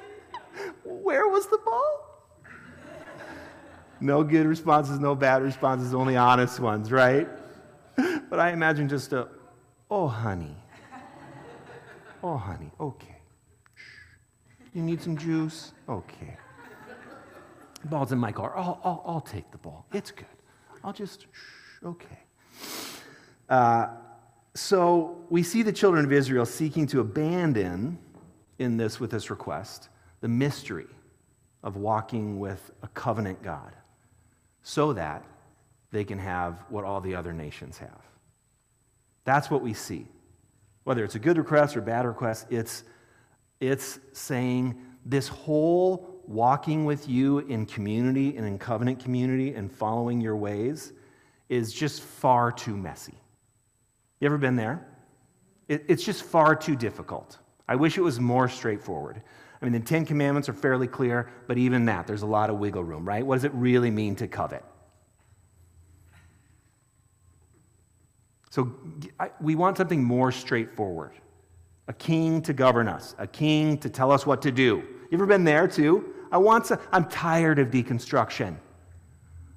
Where 0.84 1.28
was 1.28 1.48
the 1.48 1.58
ball? 1.58 2.11
No 4.02 4.24
good 4.24 4.46
responses, 4.46 4.98
no 4.98 5.14
bad 5.14 5.42
responses, 5.42 5.94
only 5.94 6.16
honest 6.16 6.58
ones, 6.58 6.90
right? 6.90 7.28
But 8.28 8.40
I 8.40 8.52
imagine 8.52 8.88
just 8.88 9.12
a, 9.12 9.28
Oh, 9.90 10.08
honey. 10.08 10.56
Oh, 12.22 12.38
honey. 12.38 12.72
Okay. 12.80 13.16
You 14.72 14.82
need 14.82 15.02
some 15.02 15.18
juice? 15.18 15.74
Okay. 15.86 16.36
Ball's 17.84 18.10
in 18.10 18.18
my 18.18 18.32
car. 18.32 18.54
I'll, 18.56 18.80
I'll, 18.82 19.02
I'll 19.06 19.20
take 19.20 19.50
the 19.50 19.58
ball. 19.58 19.84
It's 19.92 20.10
good. 20.10 20.24
I'll 20.82 20.94
just. 20.94 21.26
Okay. 21.84 22.18
Uh, 23.50 23.88
so 24.54 25.18
we 25.28 25.42
see 25.42 25.62
the 25.62 25.72
children 25.72 26.06
of 26.06 26.12
Israel 26.12 26.46
seeking 26.46 26.86
to 26.88 27.00
abandon 27.00 27.98
in 28.58 28.78
this 28.78 28.98
with 28.98 29.10
this 29.10 29.28
request 29.28 29.90
the 30.22 30.28
mystery 30.28 30.88
of 31.62 31.76
walking 31.76 32.40
with 32.40 32.70
a 32.82 32.88
covenant 32.88 33.42
God 33.42 33.74
so 34.62 34.92
that 34.92 35.24
they 35.90 36.04
can 36.04 36.18
have 36.18 36.64
what 36.68 36.84
all 36.84 37.00
the 37.00 37.14
other 37.14 37.32
nations 37.32 37.78
have. 37.78 38.00
That's 39.24 39.50
what 39.50 39.62
we 39.62 39.74
see. 39.74 40.06
Whether 40.84 41.04
it's 41.04 41.14
a 41.14 41.20
good 41.20 41.38
request 41.38 41.76
or 41.76 41.80
bad 41.80 42.06
request, 42.06 42.46
it's, 42.50 42.84
it's 43.60 44.00
saying 44.12 44.80
this 45.04 45.28
whole 45.28 46.20
walking 46.26 46.84
with 46.84 47.08
you 47.08 47.40
in 47.40 47.66
community 47.66 48.36
and 48.36 48.46
in 48.46 48.58
covenant 48.58 49.00
community 49.00 49.54
and 49.54 49.70
following 49.70 50.20
your 50.20 50.36
ways 50.36 50.92
is 51.48 51.72
just 51.72 52.02
far 52.02 52.50
too 52.50 52.76
messy. 52.76 53.14
You 54.20 54.26
ever 54.26 54.38
been 54.38 54.56
there? 54.56 54.86
It, 55.68 55.84
it's 55.88 56.04
just 56.04 56.22
far 56.22 56.54
too 56.54 56.76
difficult. 56.76 57.38
I 57.68 57.76
wish 57.76 57.98
it 57.98 58.02
was 58.02 58.18
more 58.20 58.48
straightforward. 58.48 59.22
I 59.62 59.66
mean, 59.66 59.72
the 59.72 59.80
Ten 59.80 60.04
Commandments 60.04 60.48
are 60.48 60.54
fairly 60.54 60.88
clear, 60.88 61.30
but 61.46 61.56
even 61.56 61.84
that, 61.84 62.08
there's 62.08 62.22
a 62.22 62.26
lot 62.26 62.50
of 62.50 62.58
wiggle 62.58 62.82
room, 62.82 63.06
right? 63.06 63.24
What 63.24 63.36
does 63.36 63.44
it 63.44 63.54
really 63.54 63.92
mean 63.92 64.16
to 64.16 64.26
covet? 64.26 64.64
So 68.50 68.74
we 69.40 69.54
want 69.54 69.78
something 69.78 70.02
more 70.02 70.30
straightforward 70.32 71.12
a 71.88 71.92
king 71.92 72.40
to 72.42 72.52
govern 72.52 72.86
us, 72.86 73.14
a 73.18 73.26
king 73.26 73.76
to 73.78 73.90
tell 73.90 74.12
us 74.12 74.24
what 74.24 74.40
to 74.42 74.52
do. 74.52 74.76
You 75.10 75.18
ever 75.18 75.26
been 75.26 75.44
there 75.44 75.66
too? 75.66 76.14
I 76.30 76.38
want 76.38 76.66
some, 76.66 76.78
I'm 76.92 77.06
tired 77.06 77.58
of 77.58 77.70
deconstruction. 77.70 78.56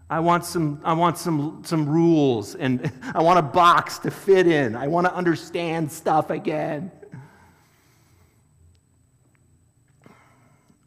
I 0.09 0.19
want 0.19 0.43
some, 0.43 0.81
I 0.83 0.93
want 0.93 1.17
some, 1.17 1.61
some 1.65 1.87
rules 1.87 2.55
and 2.55 2.91
I 3.13 3.21
want 3.21 3.39
a 3.39 3.43
box 3.43 3.99
to 3.99 4.11
fit 4.11 4.47
in. 4.47 4.75
I 4.75 4.87
want 4.87 5.07
to 5.07 5.13
understand 5.13 5.91
stuff 5.91 6.29
again. 6.29 6.91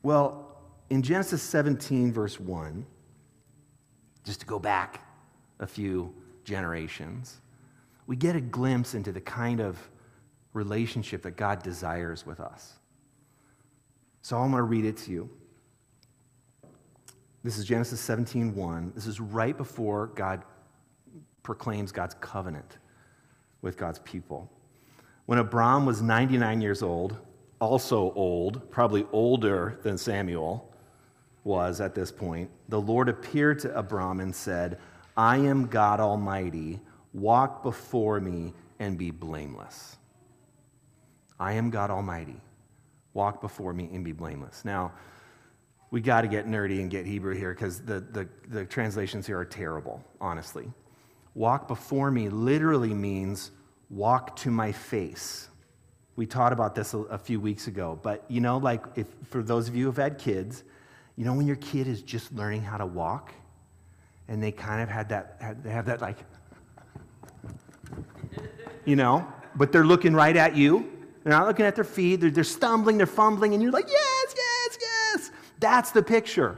Well, 0.08 0.56
in 0.88 1.02
Genesis 1.02 1.42
17, 1.42 2.14
verse 2.14 2.40
1, 2.40 2.86
just 4.24 4.40
to 4.40 4.46
go 4.46 4.58
back 4.58 5.02
a 5.58 5.66
few 5.66 6.14
generations, 6.44 7.42
we 8.06 8.16
get 8.16 8.34
a 8.34 8.40
glimpse 8.40 8.94
into 8.94 9.12
the 9.12 9.20
kind 9.20 9.60
of 9.60 9.76
relationship 10.54 11.20
that 11.24 11.32
God 11.32 11.62
desires 11.62 12.24
with 12.24 12.40
us. 12.40 12.78
So 14.22 14.38
I'm 14.38 14.50
going 14.50 14.60
to 14.60 14.62
read 14.62 14.86
it 14.86 14.96
to 14.96 15.10
you. 15.10 15.28
This 17.44 17.58
is 17.58 17.66
Genesis 17.66 18.00
17:1. 18.00 18.94
This 18.94 19.06
is 19.06 19.20
right 19.20 19.58
before 19.58 20.06
God 20.06 20.42
proclaims 21.42 21.92
God's 21.92 22.14
covenant 22.14 22.78
with 23.60 23.76
God's 23.76 23.98
people. 23.98 24.50
When 25.26 25.38
Abram 25.38 25.84
was 25.84 26.00
99 26.00 26.62
years 26.62 26.82
old, 26.82 27.18
also 27.60 28.12
old, 28.14 28.70
probably 28.70 29.06
older 29.12 29.78
than 29.82 29.98
Samuel 29.98 30.72
was 31.44 31.80
at 31.80 31.94
this 31.94 32.12
point, 32.12 32.50
the 32.68 32.80
Lord 32.80 33.08
appeared 33.08 33.58
to 33.60 33.76
Abram 33.76 34.20
and 34.20 34.34
said, 34.34 34.78
I 35.16 35.38
am 35.38 35.66
God 35.66 36.00
Almighty. 36.00 36.80
Walk 37.12 37.62
before 37.62 38.20
me 38.20 38.52
and 38.78 38.96
be 38.96 39.10
blameless. 39.10 39.96
I 41.40 41.52
am 41.52 41.70
God 41.70 41.90
Almighty. 41.90 42.40
Walk 43.14 43.40
before 43.40 43.72
me 43.72 43.88
and 43.92 44.04
be 44.04 44.12
blameless. 44.12 44.64
Now, 44.64 44.92
we 45.90 46.00
got 46.00 46.20
to 46.20 46.28
get 46.28 46.46
nerdy 46.46 46.80
and 46.80 46.90
get 46.90 47.06
Hebrew 47.06 47.34
here 47.34 47.54
because 47.54 47.80
the, 47.80 48.00
the, 48.00 48.28
the 48.48 48.64
translations 48.64 49.26
here 49.26 49.38
are 49.38 49.44
terrible, 49.44 50.04
honestly. 50.20 50.70
Walk 51.34 51.66
before 51.66 52.10
me 52.10 52.28
literally 52.28 52.92
means 52.92 53.50
walk 53.88 54.36
to 54.36 54.50
my 54.50 54.70
face. 54.70 55.48
We 56.18 56.26
taught 56.26 56.52
about 56.52 56.74
this 56.74 56.94
a, 56.94 56.98
a 56.98 57.16
few 57.16 57.38
weeks 57.38 57.68
ago, 57.68 57.96
but 58.02 58.24
you 58.26 58.40
know, 58.40 58.58
like 58.58 58.84
if, 58.96 59.06
for 59.30 59.40
those 59.40 59.68
of 59.68 59.76
you 59.76 59.84
who've 59.84 59.96
had 59.96 60.18
kids, 60.18 60.64
you 61.14 61.24
know 61.24 61.32
when 61.32 61.46
your 61.46 61.54
kid 61.54 61.86
is 61.86 62.02
just 62.02 62.32
learning 62.32 62.60
how 62.60 62.76
to 62.76 62.86
walk 62.86 63.32
and 64.26 64.42
they 64.42 64.50
kind 64.50 64.82
of 64.82 64.88
had 64.88 65.10
that, 65.10 65.36
had, 65.40 65.62
they 65.62 65.70
have 65.70 65.86
that 65.86 66.00
like, 66.00 66.16
you 68.84 68.96
know, 68.96 69.24
but 69.54 69.70
they're 69.70 69.86
looking 69.86 70.12
right 70.12 70.36
at 70.36 70.56
you. 70.56 70.90
They're 71.22 71.32
not 71.32 71.46
looking 71.46 71.66
at 71.66 71.76
their 71.76 71.84
feet. 71.84 72.16
They're, 72.16 72.32
they're 72.32 72.42
stumbling, 72.42 72.96
they're 72.96 73.06
fumbling, 73.06 73.54
and 73.54 73.62
you're 73.62 73.70
like, 73.70 73.88
yes, 73.88 74.34
yes, 74.36 74.78
yes. 74.80 75.30
That's 75.60 75.92
the 75.92 76.02
picture. 76.02 76.56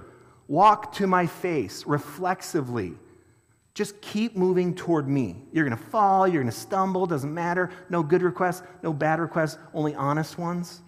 Walk 0.48 0.94
to 0.94 1.06
my 1.06 1.26
face 1.26 1.84
reflexively. 1.84 2.94
Just 3.74 4.00
keep 4.00 4.36
moving 4.36 4.74
toward 4.74 5.08
me. 5.08 5.36
You're 5.52 5.64
going 5.64 5.76
to 5.76 5.84
fall, 5.84 6.26
you're 6.26 6.42
going 6.42 6.52
to 6.52 6.58
stumble, 6.58 7.06
doesn't 7.06 7.32
matter. 7.32 7.70
No 7.88 8.02
good 8.02 8.22
requests, 8.22 8.62
no 8.82 8.92
bad 8.92 9.20
requests, 9.20 9.58
only 9.72 9.94
honest 9.94 10.38
ones. 10.38 10.82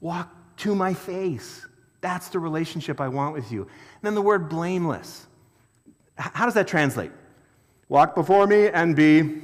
Walk 0.00 0.34
to 0.58 0.74
my 0.74 0.92
face. 0.94 1.66
That's 2.00 2.28
the 2.28 2.38
relationship 2.38 3.00
I 3.00 3.08
want 3.08 3.34
with 3.34 3.50
you. 3.52 3.62
And 3.62 4.02
then 4.02 4.14
the 4.14 4.22
word 4.22 4.48
blameless. 4.48 5.26
How 6.16 6.44
does 6.44 6.54
that 6.54 6.66
translate? 6.66 7.12
Walk 7.88 8.14
before 8.14 8.46
me 8.46 8.68
and 8.68 8.96
be 8.96 9.42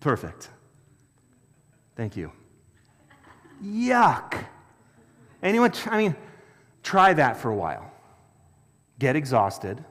perfect. 0.00 0.50
Thank 1.96 2.16
you. 2.16 2.32
Yuck. 3.64 4.44
Anyone, 5.42 5.72
I 5.86 5.98
mean, 5.98 6.16
try 6.82 7.14
that 7.14 7.36
for 7.36 7.50
a 7.50 7.56
while. 7.56 7.90
Get 8.98 9.16
exhausted, 9.16 9.84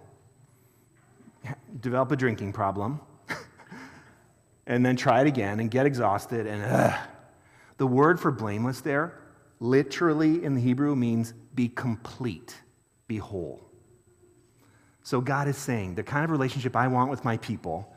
develop 1.79 2.11
a 2.11 2.15
drinking 2.15 2.53
problem, 2.53 2.99
and 4.67 4.85
then 4.85 4.95
try 4.95 5.21
it 5.21 5.27
again 5.27 5.59
and 5.59 5.69
get 5.69 5.85
exhausted. 5.85 6.47
And 6.47 6.63
ugh. 6.63 6.99
the 7.77 7.87
word 7.87 8.19
for 8.19 8.31
blameless 8.31 8.81
there, 8.81 9.19
literally 9.59 10.43
in 10.43 10.55
the 10.55 10.61
Hebrew, 10.61 10.95
means 10.95 11.33
be 11.55 11.69
complete, 11.69 12.55
be 13.07 13.17
whole. 13.17 13.61
So 15.03 15.21
God 15.21 15.47
is 15.47 15.57
saying 15.57 15.95
the 15.95 16.03
kind 16.03 16.25
of 16.25 16.31
relationship 16.31 16.75
I 16.75 16.87
want 16.87 17.09
with 17.09 17.23
my 17.23 17.37
people 17.37 17.93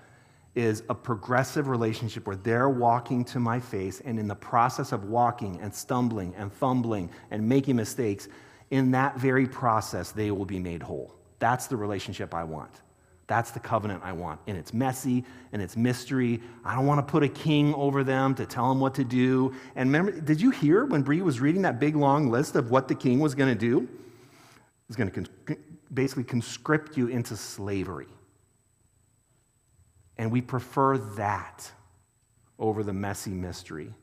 is 0.54 0.82
a 0.88 0.94
progressive 0.94 1.68
relationship 1.68 2.26
where 2.26 2.36
they're 2.36 2.68
walking 2.68 3.24
to 3.24 3.38
my 3.38 3.60
face, 3.60 4.00
and 4.04 4.18
in 4.18 4.26
the 4.26 4.34
process 4.34 4.92
of 4.92 5.04
walking 5.04 5.60
and 5.60 5.72
stumbling 5.72 6.34
and 6.36 6.52
fumbling 6.52 7.10
and 7.30 7.48
making 7.48 7.76
mistakes, 7.76 8.28
in 8.70 8.90
that 8.92 9.18
very 9.18 9.46
process, 9.46 10.12
they 10.12 10.30
will 10.30 10.44
be 10.44 10.58
made 10.58 10.82
whole. 10.82 11.14
That's 11.38 11.66
the 11.66 11.76
relationship 11.76 12.34
I 12.34 12.44
want. 12.44 12.82
That's 13.30 13.52
the 13.52 13.60
covenant 13.60 14.02
I 14.04 14.10
want. 14.10 14.40
And 14.48 14.58
it's 14.58 14.74
messy 14.74 15.24
and 15.52 15.62
it's 15.62 15.76
mystery. 15.76 16.40
I 16.64 16.74
don't 16.74 16.84
want 16.84 16.98
to 16.98 17.08
put 17.08 17.22
a 17.22 17.28
king 17.28 17.72
over 17.74 18.02
them 18.02 18.34
to 18.34 18.44
tell 18.44 18.68
them 18.68 18.80
what 18.80 18.92
to 18.96 19.04
do. 19.04 19.54
And 19.76 19.88
remember, 19.88 20.20
did 20.20 20.40
you 20.40 20.50
hear 20.50 20.84
when 20.84 21.02
Bree 21.02 21.22
was 21.22 21.38
reading 21.38 21.62
that 21.62 21.78
big 21.78 21.94
long 21.94 22.28
list 22.28 22.56
of 22.56 22.72
what 22.72 22.88
the 22.88 22.94
king 22.96 23.20
was 23.20 23.36
going 23.36 23.48
to 23.48 23.54
do? 23.54 23.88
He's 24.88 24.96
going 24.96 25.12
to 25.12 25.56
basically 25.94 26.24
conscript 26.24 26.96
you 26.96 27.06
into 27.06 27.36
slavery. 27.36 28.08
And 30.18 30.32
we 30.32 30.40
prefer 30.40 30.98
that 30.98 31.70
over 32.58 32.82
the 32.82 32.92
messy 32.92 33.30
mystery 33.30 33.94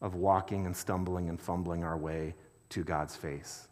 of 0.00 0.14
walking 0.14 0.66
and 0.66 0.76
stumbling 0.76 1.28
and 1.28 1.40
fumbling 1.40 1.82
our 1.82 1.98
way 1.98 2.36
to 2.68 2.84
God's 2.84 3.16
face. 3.16 3.66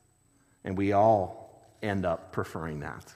And 0.65 0.77
we 0.77 0.91
all 0.91 1.73
end 1.85 2.05
up 2.05 2.33
preferring 2.33 2.81
that. 2.81 3.15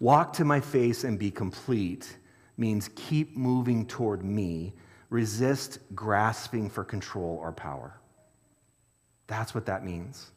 Walk 0.00 0.32
to 0.34 0.44
my 0.44 0.60
face 0.60 1.04
and 1.04 1.18
be 1.18 1.30
complete 1.30 2.16
means 2.56 2.90
keep 2.94 3.36
moving 3.36 3.86
toward 3.86 4.24
me, 4.24 4.74
resist 5.10 5.78
grasping 5.94 6.68
for 6.68 6.84
control 6.84 7.38
or 7.40 7.52
power. 7.52 7.98
That's 9.26 9.54
what 9.54 9.66
that 9.66 9.84
means. 9.84 10.30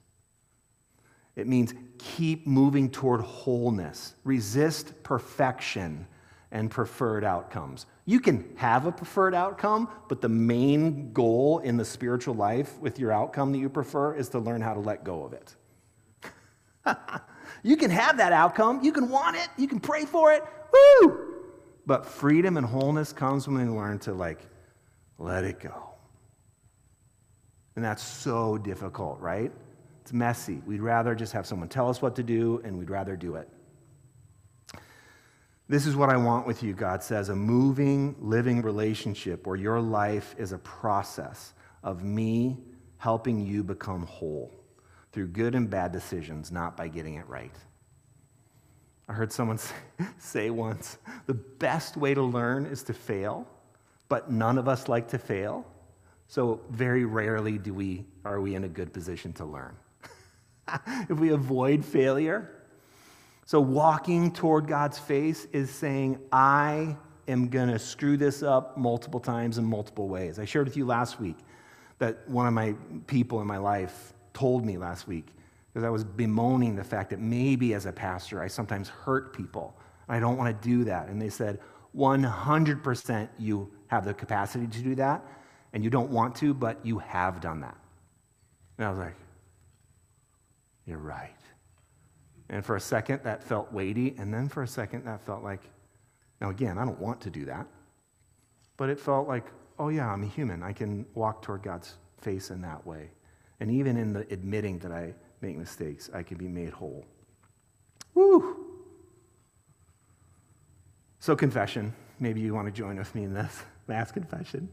It 1.36 1.48
means 1.48 1.74
keep 1.98 2.48
moving 2.48 2.90
toward 2.90 3.22
wholeness, 3.22 4.16
resist 4.24 5.04
perfection 5.04 6.08
and 6.52 6.72
preferred 6.72 7.24
outcomes. 7.24 7.86
You 8.06 8.20
can 8.20 8.52
have 8.56 8.86
a 8.86 8.92
preferred 8.92 9.36
outcome, 9.36 9.88
but 10.08 10.20
the 10.20 10.30
main 10.30 11.14
goal 11.14 11.60
in 11.60 11.78
the 11.78 11.86
spiritual 11.86 12.34
life 12.34 12.78
with 12.80 12.98
your 13.00 13.12
outcome 13.12 13.52
that 13.52 13.60
you 13.60 13.70
prefer 13.70 14.16
is 14.16 14.30
to 14.30 14.40
learn 14.40 14.62
how 14.62 14.74
to 14.74 14.80
let 14.80 15.04
go 15.04 15.24
of 15.24 15.34
it. 15.34 15.56
you 17.64 17.78
can 17.78 17.92
have 17.92 18.18
that 18.18 18.34
outcome, 18.34 18.84
you 18.84 18.92
can 18.92 19.10
want 19.10 19.36
it, 19.36 19.48
you 19.58 19.68
can 19.68 19.80
pray 19.80 20.06
for 20.06 20.32
it, 20.34 20.44
woo! 20.74 21.30
But 21.86 22.06
freedom 22.06 22.58
and 22.58 22.66
wholeness 22.66 23.12
comes 23.12 23.48
when 23.48 23.58
we 23.58 23.78
learn 23.78 24.00
to 24.00 24.14
like 24.14 24.40
let 25.18 25.44
it 25.44 25.60
go. 25.60 25.96
And 27.76 27.84
that's 27.84 28.04
so 28.04 28.58
difficult, 28.58 29.20
right? 29.20 29.52
It's 30.02 30.14
messy. 30.14 30.62
We'd 30.66 30.82
rather 30.82 31.16
just 31.16 31.34
have 31.34 31.46
someone 31.46 31.70
tell 31.70 31.90
us 31.90 32.02
what 32.02 32.16
to 32.18 32.24
do 32.24 32.62
and 32.64 32.78
we'd 32.78 32.90
rather 32.90 33.16
do 33.16 33.36
it. 33.36 33.50
This 35.68 35.86
is 35.86 35.96
what 35.96 36.10
I 36.10 36.18
want 36.18 36.48
with 36.48 36.64
you, 36.64 36.74
God 36.74 37.04
says 37.04 37.30
a 37.30 37.36
moving, 37.36 38.16
living 38.20 38.64
relationship 38.64 39.46
where 39.46 39.56
your 39.56 39.80
life 39.80 40.34
is 40.38 40.52
a 40.52 40.58
process 40.58 41.54
of 41.84 42.04
me 42.04 42.58
helping 42.98 43.40
you 43.46 43.64
become 43.64 44.04
whole 44.04 44.59
through 45.12 45.28
good 45.28 45.56
and 45.56 45.70
bad 45.70 45.92
decisions, 45.92 46.52
not 46.52 46.78
by 46.78 46.88
getting 46.88 47.16
it 47.16 47.28
right. 47.28 47.56
I 49.08 49.14
heard 49.14 49.32
someone 49.32 49.60
say 50.18 50.50
once 50.50 50.98
the 51.26 51.34
best 51.34 51.98
way 51.98 52.14
to 52.14 52.22
learn 52.22 52.66
is 52.66 52.84
to 52.84 52.94
fail, 52.94 53.48
but 54.08 54.32
none 54.32 54.58
of 54.58 54.68
us 54.68 54.88
like 54.88 55.08
to 55.10 55.18
fail. 55.18 55.66
So 56.28 56.62
very 56.70 57.06
rarely 57.06 57.58
do 57.58 57.74
we, 57.74 58.06
are 58.24 58.40
we 58.40 58.54
in 58.56 58.64
a 58.64 58.70
good 58.70 58.94
position 58.94 59.34
to 59.34 59.46
learn. 59.46 59.76
if 61.10 61.18
we 61.18 61.30
avoid 61.30 61.84
failure, 61.84 62.60
so, 63.50 63.60
walking 63.60 64.32
toward 64.32 64.68
God's 64.68 65.00
face 65.00 65.48
is 65.52 65.72
saying, 65.72 66.20
I 66.32 66.96
am 67.28 67.48
going 67.48 67.70
to 67.70 67.80
screw 67.80 68.16
this 68.16 68.44
up 68.44 68.78
multiple 68.78 69.20
times 69.20 69.58
in 69.58 69.66
multiple 69.66 70.08
ways. 70.08 70.38
I 70.38 70.46
shared 70.46 70.68
with 70.68 70.78
you 70.78 70.86
last 70.86 71.20
week 71.20 71.36
that 71.98 72.30
one 72.30 72.46
of 72.46 72.54
my 72.54 72.76
people 73.08 73.42
in 73.42 73.48
my 73.48 73.58
life 73.58 74.14
told 74.40 74.66
me 74.66 74.78
last 74.78 75.08
week 75.08 75.28
because 75.68 75.86
I 75.86 75.90
was 75.90 76.04
bemoaning 76.04 76.76
the 76.76 76.84
fact 76.84 77.10
that 77.10 77.20
maybe 77.20 77.74
as 77.74 77.86
a 77.86 77.92
pastor, 77.92 78.42
I 78.42 78.48
sometimes 78.48 78.88
hurt 78.88 79.36
people. 79.36 79.76
I 80.08 80.20
don't 80.20 80.38
want 80.38 80.50
to 80.62 80.68
do 80.68 80.86
that. 80.86 81.10
And 81.10 81.22
they 81.22 81.30
said, 81.30 81.60
100% 81.96 83.30
you 83.38 83.70
have 83.88 84.06
the 84.06 84.14
capacity 84.14 84.66
to 84.68 84.80
do 84.82 84.96
that, 84.96 85.26
and 85.74 85.84
you 85.84 85.90
don't 85.90 86.10
want 86.10 86.36
to, 86.38 86.54
but 86.54 86.84
you 86.86 87.00
have 87.00 87.42
done 87.42 87.60
that. 87.62 87.76
And 88.78 88.88
I 88.88 88.90
was 88.90 89.00
like, 89.00 89.16
You're 90.86 90.98
right. 90.98 91.36
And 92.50 92.66
for 92.66 92.76
a 92.76 92.82
second, 92.82 93.22
that 93.24 93.44
felt 93.44 93.72
weighty. 93.72 94.16
And 94.18 94.34
then 94.34 94.50
for 94.50 94.64
a 94.64 94.68
second, 94.68 95.06
that 95.06 95.22
felt 95.22 95.44
like, 95.44 95.62
now 96.42 96.50
again, 96.50 96.78
I 96.80 96.86
don't 96.86 97.00
want 97.00 97.22
to 97.22 97.30
do 97.30 97.46
that. 97.46 97.68
But 98.78 98.90
it 98.90 99.00
felt 99.00 99.28
like, 99.28 99.46
oh 99.78 99.90
yeah, 99.90 100.12
I'm 100.12 100.24
a 100.24 100.28
human. 100.28 100.64
I 100.64 100.74
can 100.74 101.06
walk 101.14 101.44
toward 101.44 101.62
God's 101.62 101.96
face 102.22 102.50
in 102.50 102.62
that 102.62 102.88
way. 102.88 103.12
And 103.60 103.72
even 103.72 103.98
in 103.98 104.14
the 104.14 104.22
admitting 104.32 104.80
that 104.80 104.92
I 104.92 105.14
make 105.42 105.58
mistakes, 105.58 106.10
I 106.14 106.24
can 106.24 106.38
be 106.38 106.48
made 106.48 106.70
whole. 106.70 107.06
Woo! 108.14 108.66
So, 111.20 111.36
confession. 111.36 111.94
Maybe 112.20 112.42
you 112.42 112.54
want 112.54 112.68
to 112.68 112.72
join 112.72 112.98
with 112.98 113.14
me 113.16 113.24
in 113.24 113.34
this 113.34 113.64
last 113.88 114.14
confession. 114.14 114.70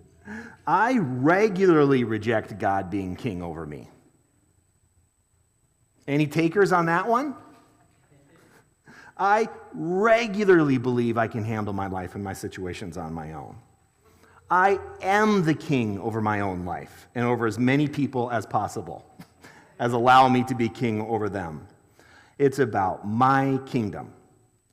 I 0.66 0.98
regularly 0.98 2.04
reject 2.04 2.58
God 2.58 2.90
being 2.90 3.14
king 3.14 3.42
over 3.42 3.64
me. 3.64 3.88
Any 6.08 6.26
takers 6.26 6.72
on 6.72 6.86
that 6.86 7.06
one? 7.06 7.34
I 9.18 9.48
regularly 9.72 10.78
believe 10.78 11.16
I 11.16 11.26
can 11.26 11.42
handle 11.44 11.72
my 11.72 11.86
life 11.86 12.14
and 12.14 12.22
my 12.22 12.32
situations 12.32 12.96
on 12.96 13.12
my 13.12 13.32
own. 13.32 13.56
I 14.50 14.78
am 15.02 15.44
the 15.44 15.54
king 15.54 15.98
over 15.98 16.20
my 16.20 16.40
own 16.40 16.64
life 16.64 17.08
and 17.14 17.24
over 17.24 17.46
as 17.46 17.58
many 17.58 17.88
people 17.88 18.30
as 18.30 18.46
possible, 18.46 19.04
as 19.78 19.92
allow 19.92 20.28
me 20.28 20.44
to 20.44 20.54
be 20.54 20.68
king 20.68 21.00
over 21.02 21.28
them. 21.28 21.66
It's 22.38 22.58
about 22.58 23.06
my 23.06 23.58
kingdom. 23.66 24.12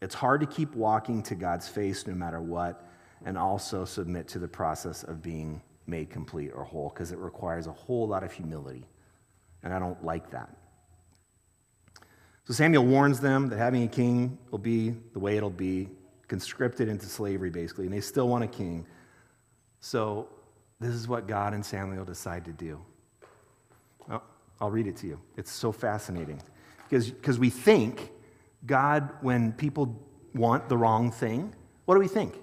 It's 0.02 0.14
hard 0.14 0.42
to 0.42 0.48
keep 0.48 0.76
walking 0.76 1.24
to 1.24 1.36
God's 1.36 1.68
face 1.68 2.06
no 2.06 2.14
matter 2.14 2.42
what, 2.42 2.88
and 3.26 3.38
also 3.38 3.86
submit 3.86 4.28
to 4.30 4.40
the 4.40 4.48
process 4.48 5.04
of 5.04 5.24
being 5.24 5.62
made 5.88 6.10
complete 6.10 6.52
or 6.54 6.64
whole, 6.64 6.90
because 6.90 7.12
it 7.12 7.18
requires 7.18 7.68
a 7.68 7.72
whole 7.72 8.08
lot 8.08 8.24
of 8.24 8.32
humility. 8.32 8.86
And 9.64 9.74
I 9.74 9.80
don't 9.80 10.04
like 10.04 10.30
that. 10.32 10.56
So 12.46 12.54
Samuel 12.54 12.86
warns 12.86 13.22
them 13.22 13.48
that 13.48 13.58
having 13.58 13.84
a 13.84 13.88
king 13.88 14.38
will 14.52 14.60
be 14.60 14.94
the 15.14 15.20
way 15.20 15.38
it'll 15.38 15.50
be, 15.50 15.90
conscripted 16.28 16.90
into 16.90 17.06
slavery, 17.06 17.50
basically, 17.50 17.86
and 17.86 17.94
they 17.94 18.02
still 18.02 18.28
want 18.28 18.44
a 18.44 18.48
king. 18.48 18.86
So 19.84 20.30
this 20.80 20.92
is 20.92 21.08
what 21.08 21.28
God 21.28 21.54
and 21.54 21.66
Samuel 21.66 22.06
decide 22.06 22.46
to 22.46 22.52
do. 22.54 22.80
Well, 24.08 24.24
I'll 24.62 24.72
read 24.72 24.88
it 24.88 24.96
to 24.98 25.08
you. 25.08 25.20
It's 25.36 25.52
so 25.52 25.72
fascinating. 25.72 26.42
Because, 26.90 27.12
because 27.12 27.38
we 27.38 27.50
think 27.50 28.12
God, 28.66 29.10
when 29.22 29.52
people 29.52 30.00
want 30.34 30.70
the 30.70 30.78
wrong 30.78 31.12
thing, 31.12 31.54
what 31.86 31.96
do 31.96 32.00
we 32.00 32.08
think? 32.08 32.34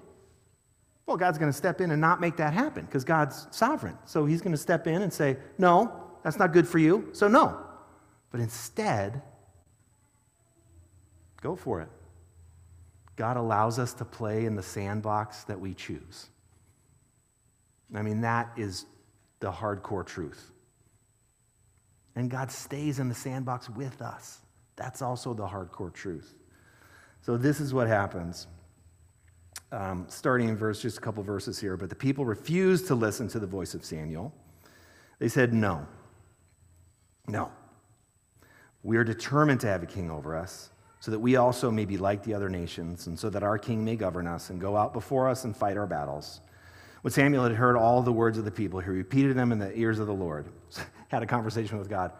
Well, 1.05 1.17
God's 1.17 1.37
going 1.37 1.51
to 1.51 1.57
step 1.57 1.81
in 1.81 1.91
and 1.91 1.99
not 1.99 2.21
make 2.21 2.37
that 2.37 2.53
happen 2.53 2.85
because 2.85 3.03
God's 3.03 3.47
sovereign. 3.51 3.97
So 4.05 4.25
he's 4.25 4.41
going 4.41 4.53
to 4.53 4.57
step 4.57 4.85
in 4.87 5.01
and 5.01 5.11
say, 5.11 5.37
No, 5.57 5.91
that's 6.23 6.37
not 6.37 6.53
good 6.53 6.67
for 6.67 6.77
you. 6.77 7.09
So, 7.11 7.27
no. 7.27 7.57
But 8.31 8.39
instead, 8.39 9.21
Go 11.41 11.55
for 11.55 11.81
it. 11.81 11.89
God 13.15 13.35
allows 13.35 13.79
us 13.79 13.93
to 13.95 14.05
play 14.05 14.45
in 14.45 14.55
the 14.55 14.63
sandbox 14.63 15.43
that 15.43 15.59
we 15.59 15.73
choose. 15.73 16.29
I 17.93 18.01
mean, 18.01 18.21
that 18.21 18.51
is 18.57 18.85
the 19.39 19.51
hardcore 19.51 20.05
truth. 20.05 20.51
And 22.15 22.29
God 22.29 22.51
stays 22.51 22.99
in 22.99 23.09
the 23.09 23.15
sandbox 23.15 23.69
with 23.69 24.01
us. 24.01 24.39
That's 24.75 25.01
also 25.01 25.33
the 25.33 25.47
hardcore 25.47 25.93
truth. 25.93 26.35
So, 27.21 27.37
this 27.37 27.59
is 27.59 27.73
what 27.73 27.87
happens. 27.87 28.47
Um, 29.71 30.05
starting 30.09 30.49
in 30.49 30.57
verse, 30.57 30.81
just 30.81 30.97
a 30.97 31.01
couple 31.01 31.23
verses 31.23 31.59
here. 31.59 31.77
But 31.77 31.89
the 31.89 31.95
people 31.95 32.25
refused 32.25 32.87
to 32.87 32.95
listen 32.95 33.27
to 33.29 33.39
the 33.39 33.47
voice 33.47 33.73
of 33.73 33.85
Samuel. 33.85 34.33
They 35.19 35.29
said, 35.29 35.53
No. 35.53 35.87
No. 37.27 37.51
We 38.83 38.97
are 38.97 39.03
determined 39.03 39.61
to 39.61 39.67
have 39.67 39.83
a 39.83 39.85
king 39.85 40.09
over 40.09 40.35
us 40.35 40.71
so 40.99 41.11
that 41.11 41.19
we 41.19 41.35
also 41.35 41.71
may 41.71 41.85
be 41.85 41.97
like 41.97 42.23
the 42.23 42.33
other 42.33 42.47
nations, 42.47 43.07
and 43.07 43.17
so 43.17 43.27
that 43.31 43.41
our 43.41 43.57
king 43.57 43.83
may 43.83 43.95
govern 43.95 44.27
us 44.27 44.51
and 44.51 44.61
go 44.61 44.77
out 44.77 44.93
before 44.93 45.27
us 45.27 45.45
and 45.45 45.57
fight 45.57 45.75
our 45.75 45.87
battles. 45.87 46.41
When 47.01 47.11
Samuel 47.11 47.43
had 47.43 47.53
heard 47.53 47.75
all 47.75 48.01
the 48.01 48.11
words 48.11 48.37
of 48.37 48.45
the 48.45 48.51
people, 48.51 48.79
he 48.79 48.89
repeated 48.89 49.35
them 49.35 49.51
in 49.51 49.59
the 49.59 49.75
ears 49.77 49.99
of 49.99 50.07
the 50.07 50.13
Lord, 50.13 50.47
had 51.07 51.23
a 51.23 51.25
conversation 51.25 51.77
with 51.79 51.89
God. 51.89 52.11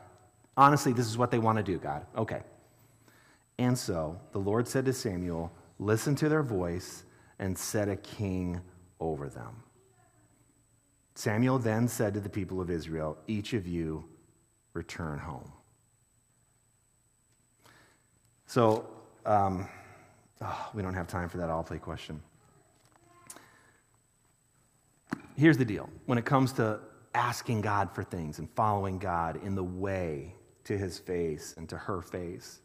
Honestly, 0.57 0.91
this 0.91 1.07
is 1.07 1.17
what 1.17 1.31
they 1.31 1.39
want 1.39 1.57
to 1.57 1.63
do, 1.63 1.77
God. 1.77 2.05
Okay. 2.17 2.41
And 3.57 3.77
so 3.77 4.19
the 4.31 4.39
Lord 4.39 4.67
said 4.67 4.85
to 4.85 4.93
Samuel, 4.93 5.51
Listen 5.77 6.15
to 6.15 6.29
their 6.29 6.43
voice 6.43 7.03
and 7.39 7.57
set 7.57 7.89
a 7.89 7.95
king 7.95 8.61
over 8.99 9.29
them. 9.29 9.63
Samuel 11.15 11.59
then 11.59 11.87
said 11.87 12.13
to 12.13 12.19
the 12.19 12.29
people 12.29 12.61
of 12.61 12.69
Israel, 12.69 13.17
Each 13.27 13.53
of 13.53 13.67
you 13.67 14.05
return 14.73 15.19
home. 15.19 15.51
So, 18.45 18.87
um, 19.25 19.67
oh, 20.41 20.69
we 20.73 20.81
don't 20.81 20.93
have 20.93 21.07
time 21.07 21.29
for 21.29 21.37
that 21.37 21.49
all 21.49 21.63
play 21.63 21.77
question. 21.77 22.21
Here's 25.41 25.57
the 25.57 25.65
deal 25.65 25.89
when 26.05 26.19
it 26.19 26.25
comes 26.25 26.53
to 26.53 26.79
asking 27.15 27.61
God 27.61 27.95
for 27.95 28.03
things 28.03 28.37
and 28.37 28.47
following 28.51 28.99
God 28.99 29.43
in 29.43 29.55
the 29.55 29.63
way 29.63 30.35
to 30.65 30.77
his 30.77 30.99
face 30.99 31.55
and 31.57 31.67
to 31.69 31.77
her 31.77 31.99
face. 32.03 32.59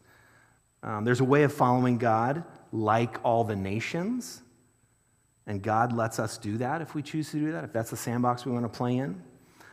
Um, 0.83 1.03
there's 1.03 1.19
a 1.19 1.25
way 1.25 1.41
of 1.41 1.51
following 1.51 1.97
God 1.97 2.43
like 2.71 3.17
all 3.23 3.43
the 3.43 3.55
nations. 3.55 4.43
And 5.47 5.63
God 5.63 5.91
lets 5.91 6.19
us 6.19 6.37
do 6.37 6.59
that 6.59 6.83
if 6.83 6.93
we 6.93 7.01
choose 7.01 7.31
to 7.31 7.39
do 7.39 7.51
that, 7.53 7.63
if 7.63 7.73
that's 7.73 7.89
the 7.89 7.97
sandbox 7.97 8.45
we 8.45 8.51
want 8.51 8.71
to 8.71 8.77
play 8.77 8.97
in. 8.97 9.23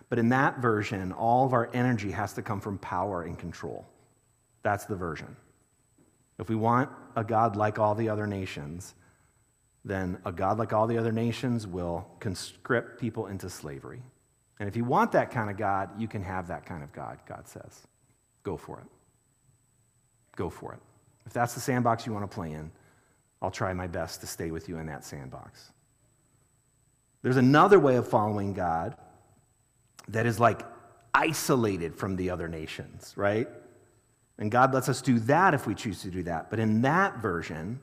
But 0.08 0.18
in 0.18 0.30
that 0.30 0.60
version, 0.60 1.12
all 1.12 1.44
of 1.44 1.52
our 1.52 1.68
energy 1.74 2.10
has 2.10 2.32
to 2.32 2.40
come 2.42 2.58
from 2.58 2.78
power 2.78 3.24
and 3.24 3.38
control. 3.38 3.84
That's 4.62 4.86
the 4.86 4.96
version. 4.96 5.36
If 6.38 6.48
we 6.48 6.56
want 6.56 6.88
a 7.16 7.22
God 7.22 7.54
like 7.54 7.78
all 7.78 7.94
the 7.94 8.08
other 8.08 8.26
nations, 8.26 8.94
then 9.84 10.18
a 10.24 10.32
God 10.32 10.58
like 10.58 10.72
all 10.72 10.86
the 10.86 10.98
other 10.98 11.12
nations 11.12 11.66
will 11.66 12.06
conscript 12.20 12.98
people 12.98 13.26
into 13.26 13.50
slavery. 13.50 14.02
And 14.58 14.68
if 14.68 14.76
you 14.76 14.84
want 14.84 15.12
that 15.12 15.30
kind 15.30 15.50
of 15.50 15.56
God, 15.56 15.90
you 15.98 16.08
can 16.08 16.22
have 16.22 16.48
that 16.48 16.64
kind 16.64 16.82
of 16.82 16.92
God, 16.92 17.18
God 17.26 17.46
says. 17.46 17.86
Go 18.44 18.56
for 18.56 18.78
it. 18.78 18.86
Go 20.36 20.48
for 20.48 20.72
it. 20.72 20.80
If 21.26 21.32
that's 21.32 21.54
the 21.54 21.60
sandbox 21.60 22.06
you 22.06 22.12
want 22.12 22.28
to 22.28 22.34
play 22.34 22.52
in, 22.52 22.70
I'll 23.42 23.50
try 23.50 23.72
my 23.74 23.86
best 23.86 24.20
to 24.20 24.26
stay 24.26 24.50
with 24.50 24.68
you 24.68 24.78
in 24.78 24.86
that 24.86 25.04
sandbox. 25.04 25.70
There's 27.22 27.36
another 27.36 27.78
way 27.78 27.96
of 27.96 28.08
following 28.08 28.54
God 28.54 28.96
that 30.08 30.26
is 30.26 30.38
like 30.38 30.62
isolated 31.14 31.96
from 31.96 32.16
the 32.16 32.30
other 32.30 32.48
nations, 32.48 33.12
right? 33.16 33.48
And 34.38 34.50
God 34.50 34.74
lets 34.74 34.88
us 34.88 35.00
do 35.00 35.18
that 35.20 35.54
if 35.54 35.66
we 35.66 35.74
choose 35.74 36.02
to 36.02 36.10
do 36.10 36.22
that. 36.24 36.50
But 36.50 36.58
in 36.58 36.82
that 36.82 37.18
version, 37.18 37.80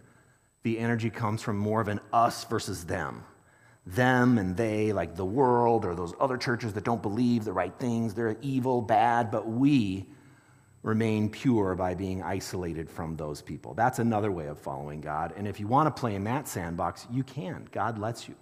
the 0.64 0.78
energy 0.80 1.10
comes 1.10 1.42
from 1.42 1.58
more 1.58 1.82
of 1.82 1.88
an 1.88 2.00
us 2.14 2.44
versus 2.46 2.86
them. 2.86 3.24
Them 3.86 4.38
and 4.38 4.56
they, 4.56 4.94
like 4.94 5.16
the 5.16 5.26
world 5.26 5.86
or 5.86 5.96
those 5.96 6.14
other 6.20 6.38
churches 6.38 6.74
that 6.74 6.84
don't 6.84 7.02
believe 7.02 7.44
the 7.46 7.54
right 7.54 7.74
things. 7.80 8.14
They're 8.14 8.38
evil, 8.42 8.82
bad, 8.82 9.32
but 9.32 9.48
we 9.48 10.06
remain 10.84 11.30
pure 11.30 11.76
by 11.76 11.94
being 11.96 12.22
isolated 12.22 12.90
from 12.90 13.16
those 13.16 13.42
people. 13.42 13.74
That's 13.74 14.00
another 14.00 14.32
way 14.32 14.48
of 14.48 14.60
following 14.60 15.02
God. 15.02 15.34
And 15.36 15.48
if 15.48 15.60
you 15.60 15.68
want 15.68 15.94
to 15.94 16.00
play 16.00 16.16
in 16.16 16.24
that 16.26 16.48
sandbox, 16.48 17.08
you 17.12 17.24
can. 17.24 17.68
God 17.72 17.98
lets 17.98 18.28
you. 18.28 18.36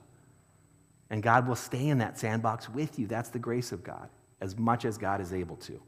And 1.10 1.24
God 1.24 1.48
will 1.48 1.56
stay 1.56 1.88
in 1.88 1.98
that 2.00 2.20
sandbox 2.20 2.70
with 2.70 3.00
you. 3.00 3.08
That's 3.08 3.30
the 3.30 3.40
grace 3.40 3.72
of 3.72 3.84
God, 3.84 4.10
as 4.42 4.58
much 4.58 4.86
as 4.86 4.98
God 4.98 5.22
is 5.22 5.34
able 5.34 5.56
to. 5.58 5.82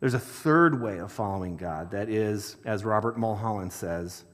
There's 0.00 0.14
a 0.14 0.20
third 0.20 0.80
way 0.80 0.98
of 0.98 1.12
following 1.12 1.56
God 1.56 1.92
that 1.92 2.08
is, 2.08 2.56
as 2.64 2.84
Robert 2.84 3.16
Mulholland 3.16 3.72
says, 3.72 4.24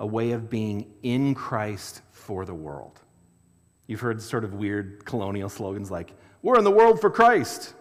a 0.00 0.06
way 0.06 0.32
of 0.32 0.50
being 0.50 0.92
in 1.04 1.34
Christ 1.34 2.02
for 2.10 2.44
the 2.44 2.54
world. 2.54 3.00
You've 3.86 4.00
heard 4.00 4.20
sort 4.20 4.44
of 4.44 4.54
weird 4.54 5.04
colonial 5.04 5.48
slogans 5.48 5.90
like, 5.90 6.12
We're 6.42 6.58
in 6.58 6.64
the 6.64 6.70
world 6.70 7.00
for 7.00 7.10
Christ. 7.10 7.74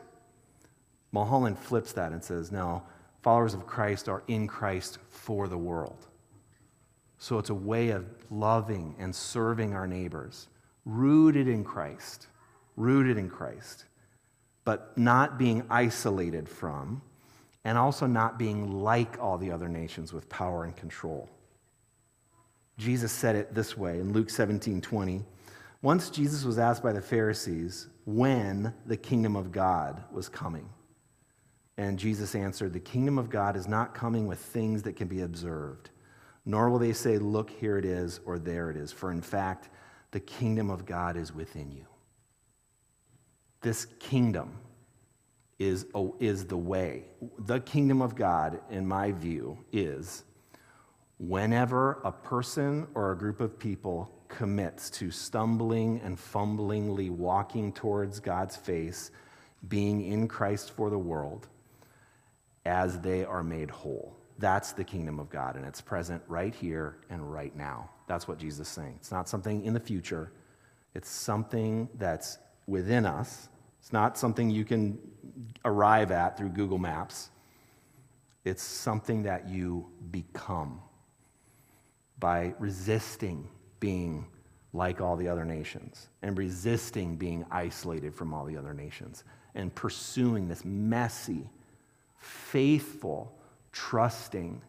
Mulholland 1.12 1.58
flips 1.58 1.94
that 1.94 2.12
and 2.12 2.24
says, 2.24 2.52
no, 2.52 2.84
followers 3.24 3.54
of 3.54 3.66
Christ 3.66 4.08
are 4.08 4.24
in 4.28 4.48
Christ 4.48 5.00
for 5.10 5.48
the 5.48 5.58
world. 5.58 6.06
So 7.18 7.38
it's 7.40 7.50
a 7.50 7.56
way 7.56 7.90
of 7.90 8.06
loving 8.30 8.96
and 9.00 9.14
serving 9.14 9.74
our 9.74 9.88
neighbors, 9.88 10.48
rooted 10.86 11.48
in 11.48 11.64
Christ, 11.64 12.28
rooted 12.76 13.18
in 13.18 13.30
Christ, 13.30 13.86
but 14.66 14.98
not 14.98 15.40
being 15.40 15.64
isolated 15.70 16.48
from, 16.48 17.02
and 17.66 17.78
also 17.78 18.06
not 18.06 18.40
being 18.40 18.72
like 18.82 19.18
all 19.20 19.38
the 19.38 19.52
other 19.52 19.68
nations 19.68 20.14
with 20.14 20.30
power 20.30 20.64
and 20.64 20.76
control. 20.76 21.28
Jesus 22.80 23.12
said 23.12 23.36
it 23.36 23.54
this 23.54 23.78
way 23.78 24.00
in 24.00 24.14
Luke 24.14 24.30
17 24.30 24.80
20. 24.80 25.24
Once 25.82 26.10
Jesus 26.10 26.46
was 26.46 26.58
asked 26.58 26.82
by 26.82 26.94
the 26.94 27.02
Pharisees 27.02 27.88
when 28.06 28.74
the 28.86 28.98
kingdom 28.98 29.36
of 29.36 29.52
God 29.52 30.02
was 30.12 30.30
coming. 30.30 30.70
And 31.78 32.00
Jesus 32.00 32.36
answered, 32.36 32.72
The 32.72 32.80
kingdom 32.80 33.18
of 33.18 33.30
God 33.30 33.58
is 33.58 33.68
not 33.68 33.94
coming 33.94 34.28
with 34.28 34.40
things 34.40 34.84
that 34.84 34.96
can 34.96 35.10
be 35.10 35.22
observed, 35.22 35.90
nor 36.46 36.70
will 36.70 36.80
they 36.80 36.94
say, 36.94 37.18
Look, 37.18 37.50
here 37.50 37.78
it 37.78 37.86
is, 37.86 38.22
or 38.26 38.40
there 38.40 38.70
it 38.70 38.78
is. 38.78 38.94
For 38.94 39.12
in 39.12 39.22
fact, 39.22 39.70
the 40.12 40.20
kingdom 40.22 40.70
of 40.70 40.86
God 40.86 41.18
is 41.18 41.34
within 41.36 41.72
you. 41.72 41.86
This 43.62 43.86
kingdom 44.00 44.58
is, 45.58 45.86
oh, 45.94 46.16
is 46.20 46.46
the 46.46 46.58
way. 46.58 47.04
The 47.40 47.60
kingdom 47.60 48.02
of 48.02 48.16
God, 48.16 48.62
in 48.70 48.88
my 48.88 49.12
view, 49.12 49.58
is 49.74 50.24
whenever 51.20 52.00
a 52.04 52.12
person 52.12 52.88
or 52.96 53.12
a 53.12 53.18
group 53.18 53.42
of 53.42 53.60
people 53.60 54.10
commits 54.30 54.90
to 54.90 55.12
stumbling 55.12 56.00
and 56.02 56.18
fumblingly 56.18 57.10
walking 57.10 57.74
towards 57.74 58.20
God's 58.20 58.56
face, 58.56 59.12
being 59.68 60.02
in 60.02 60.28
Christ 60.28 60.72
for 60.72 60.90
the 60.90 60.98
world 60.98 61.48
as 62.66 63.00
they 63.02 63.26
are 63.26 63.44
made 63.44 63.70
whole. 63.70 64.16
That's 64.38 64.72
the 64.72 64.86
kingdom 64.86 65.20
of 65.20 65.30
God, 65.30 65.58
and 65.58 65.66
it's 65.66 65.82
present 65.82 66.24
right 66.28 66.56
here 66.56 67.00
and 67.10 67.30
right 67.32 67.54
now. 67.56 67.90
That's 68.08 68.28
what 68.28 68.38
Jesus 68.38 68.68
is 68.68 68.74
saying. 68.74 68.94
It's 68.98 69.12
not 69.12 69.28
something 69.28 69.66
in 69.66 69.74
the 69.74 69.80
future, 69.80 70.32
it's 70.96 71.10
something 71.10 71.90
that's 71.98 72.38
within 72.66 73.06
us. 73.06 73.50
It's 73.80 73.94
not 73.94 74.18
something 74.18 74.50
you 74.50 74.66
can 74.66 74.98
arrive 75.64 76.12
at 76.12 76.38
through 76.38 76.50
Google 76.50 76.78
Maps. 76.78 77.30
It's 78.44 78.64
something 78.64 79.24
that 79.24 79.48
you 79.48 79.88
become 80.12 80.82
by 82.20 82.54
resisting 82.60 83.48
being 83.80 84.26
like 84.74 85.02
all 85.02 85.16
the 85.16 85.28
other 85.28 85.46
nations 85.46 86.10
and 86.22 86.38
resisting 86.38 87.16
being 87.16 87.46
isolated 87.50 88.14
from 88.14 88.34
all 88.34 88.46
the 88.46 88.58
other 88.58 88.74
nations 88.74 89.24
and 89.56 89.74
pursuing 89.74 90.48
this 90.48 90.64
messy, 90.64 91.50
faithful, 92.18 93.34
trusting, 93.72 94.62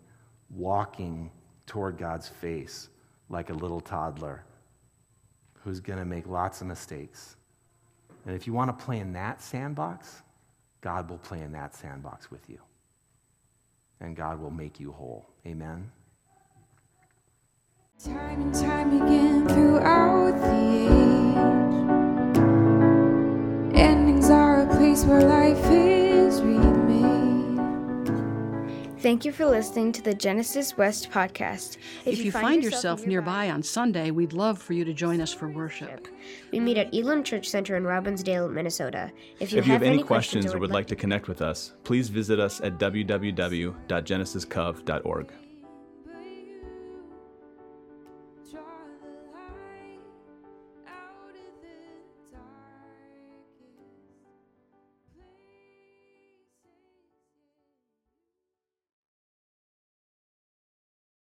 walking 0.51 1.31
toward 1.67 1.99
God's 1.99 2.29
face 2.29 2.89
like 3.29 3.51
a 3.51 3.55
little 3.55 3.81
toddler 3.81 4.45
who's 5.63 5.81
going 5.81 5.99
to 5.99 6.05
make 6.05 6.27
lots 6.27 6.61
of 6.61 6.67
mistakes. 6.67 7.37
And 8.27 8.35
if 8.35 8.47
you 8.47 8.53
want 8.53 8.77
to 8.77 8.85
play 8.85 8.99
in 8.99 9.13
that 9.13 9.43
sandbox, 9.43 10.23
God 10.81 11.09
will 11.11 11.19
play 11.19 11.41
in 11.41 11.53
that 11.53 11.75
sandbox 11.75 12.31
with 12.31 12.49
you. 12.49 12.59
And 14.01 14.17
God 14.17 14.41
will 14.41 14.51
make 14.51 14.81
you 14.81 14.93
whole. 14.93 15.29
Amen. 15.47 15.91
Time 18.05 18.41
and 18.41 18.55
time 18.55 19.03
again 19.03 19.47
throughout 19.47 20.33
the 20.41 20.87
age, 23.69 23.75
endings 23.79 24.31
are 24.31 24.63
a 24.63 24.67
place 24.75 25.05
where 25.05 25.21
life 25.21 25.63
is 25.71 26.41
remade. 26.41 27.61
Thank 29.01 29.27
you 29.27 29.33
for 29.33 29.45
listening 29.45 29.93
to 29.93 30.01
the 30.01 30.15
Genesis 30.15 30.79
West 30.79 31.11
podcast. 31.11 31.77
If, 32.07 32.15
if 32.15 32.21
you, 32.21 32.25
you, 32.25 32.33
find, 32.33 32.47
find 32.47 32.63
yourself, 32.63 33.01
yourself 33.01 33.07
nearby, 33.07 33.43
nearby 33.43 33.55
on 33.55 33.63
Sunday, 33.63 34.11
we'd 34.11 34.33
love 34.33 34.59
for 34.59 34.73
you 34.73 34.87
to 34.87 34.95
join 34.95 35.21
us 35.21 35.35
for 35.35 35.51
worship. 35.51 36.09
We 36.53 36.61
meet 36.61 36.79
at 36.79 36.95
Elam 36.95 37.23
Church 37.23 37.51
Center 37.51 37.77
in 37.77 37.83
Robbinsdale, 37.83 38.51
Minnesota. 38.51 39.13
If 39.41 39.53
you, 39.53 39.59
if 39.59 39.67
you 39.67 39.73
have, 39.73 39.83
have, 39.83 39.93
any 39.93 40.03
questions, 40.03 40.47
questions 40.47 40.55
or 40.55 40.59
would 40.61 40.71
like 40.71 40.87
to 40.87 40.97
connect 40.97 41.29
with 41.29 41.43
us, 41.43 41.75
please 41.85 42.09
visit 42.09 42.41
us 42.41 42.63
at 42.63 42.79
www.genesiscov.org. 42.79 45.33